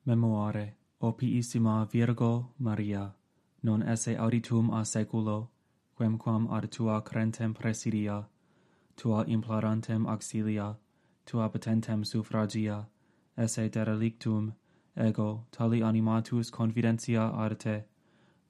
Memoare, 0.05 0.74
o 1.01 1.12
piissima 1.12 1.86
Virgo 1.89 2.53
Maria, 2.59 3.14
non 3.62 3.82
esse 3.82 4.16
auditum 4.16 4.72
a 4.72 4.82
seculo, 4.84 5.51
quemquam 5.95 6.49
ad 6.51 6.68
tua 6.70 7.01
crentem 7.01 7.55
presidia, 7.55 8.26
tua 8.97 9.24
implorantem 9.28 10.07
auxilia, 10.09 10.76
tua 11.24 11.49
patentem 11.49 12.05
suffragia, 12.05 12.89
esse 13.36 13.68
derelictum, 13.68 14.53
ego 14.97 15.47
tali 15.53 15.80
animatus 15.80 16.51
confidentia 16.51 17.30
arte, 17.32 17.84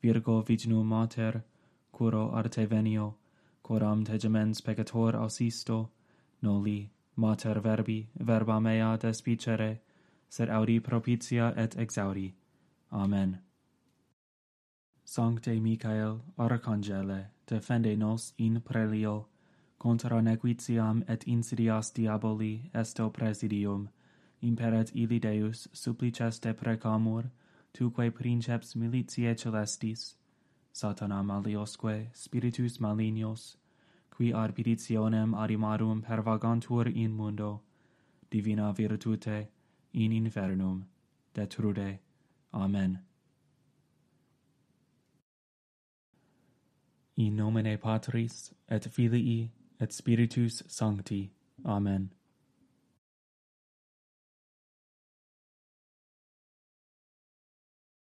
Virgo 0.00 0.42
vignum 0.42 0.86
mater, 0.86 1.44
curo 1.92 2.30
arte 2.32 2.66
venio, 2.66 3.16
coram 3.62 4.04
te 4.04 4.18
gemens 4.18 4.60
peccator 4.60 5.16
ausisto, 5.16 5.90
noli 6.42 6.90
mater 7.16 7.60
verbi 7.60 8.08
verba 8.14 8.60
mea 8.60 8.96
despicere, 8.96 9.80
sed 10.28 10.48
audi 10.48 10.80
propitia 10.80 11.52
et 11.56 11.74
exaudi. 11.76 12.34
Amen. 12.92 13.38
Sancte 15.04 15.60
Michael, 15.60 16.20
Arcangele, 16.36 17.30
defende 17.46 17.96
nos 17.96 18.34
in 18.36 18.60
prelio, 18.60 19.26
contra 19.78 20.20
nequitiam 20.20 21.02
et 21.08 21.24
insidias 21.24 21.90
diaboli 21.92 22.70
esto 22.74 23.10
presidium, 23.10 23.88
imperet 24.42 24.90
ili 24.94 25.18
Deus 25.18 25.68
supplices 25.72 26.38
te 26.40 26.52
precamur, 26.52 27.30
tuque 27.72 28.10
princeps 28.10 28.74
militiae 28.76 29.34
celestis, 29.34 30.14
Satana 30.72 31.22
maliosque 31.22 32.10
spiritus 32.14 32.78
malignos, 32.78 33.56
qui 34.10 34.32
arbitrizionem 34.32 35.34
arimarum 35.34 36.02
pervagantur 36.02 36.86
in 36.94 37.12
mundo, 37.12 37.62
divina 38.30 38.72
virtute 38.72 39.48
in 39.92 40.12
infernum 40.12 40.84
detrude. 41.34 41.98
Amen. 42.52 43.00
In 47.16 47.36
nomine 47.36 47.76
Patris 47.78 48.52
et 48.68 48.84
Filii 48.84 49.50
et 49.80 49.92
Spiritus 49.92 50.62
Sancti. 50.66 51.30
Amen. 51.64 52.10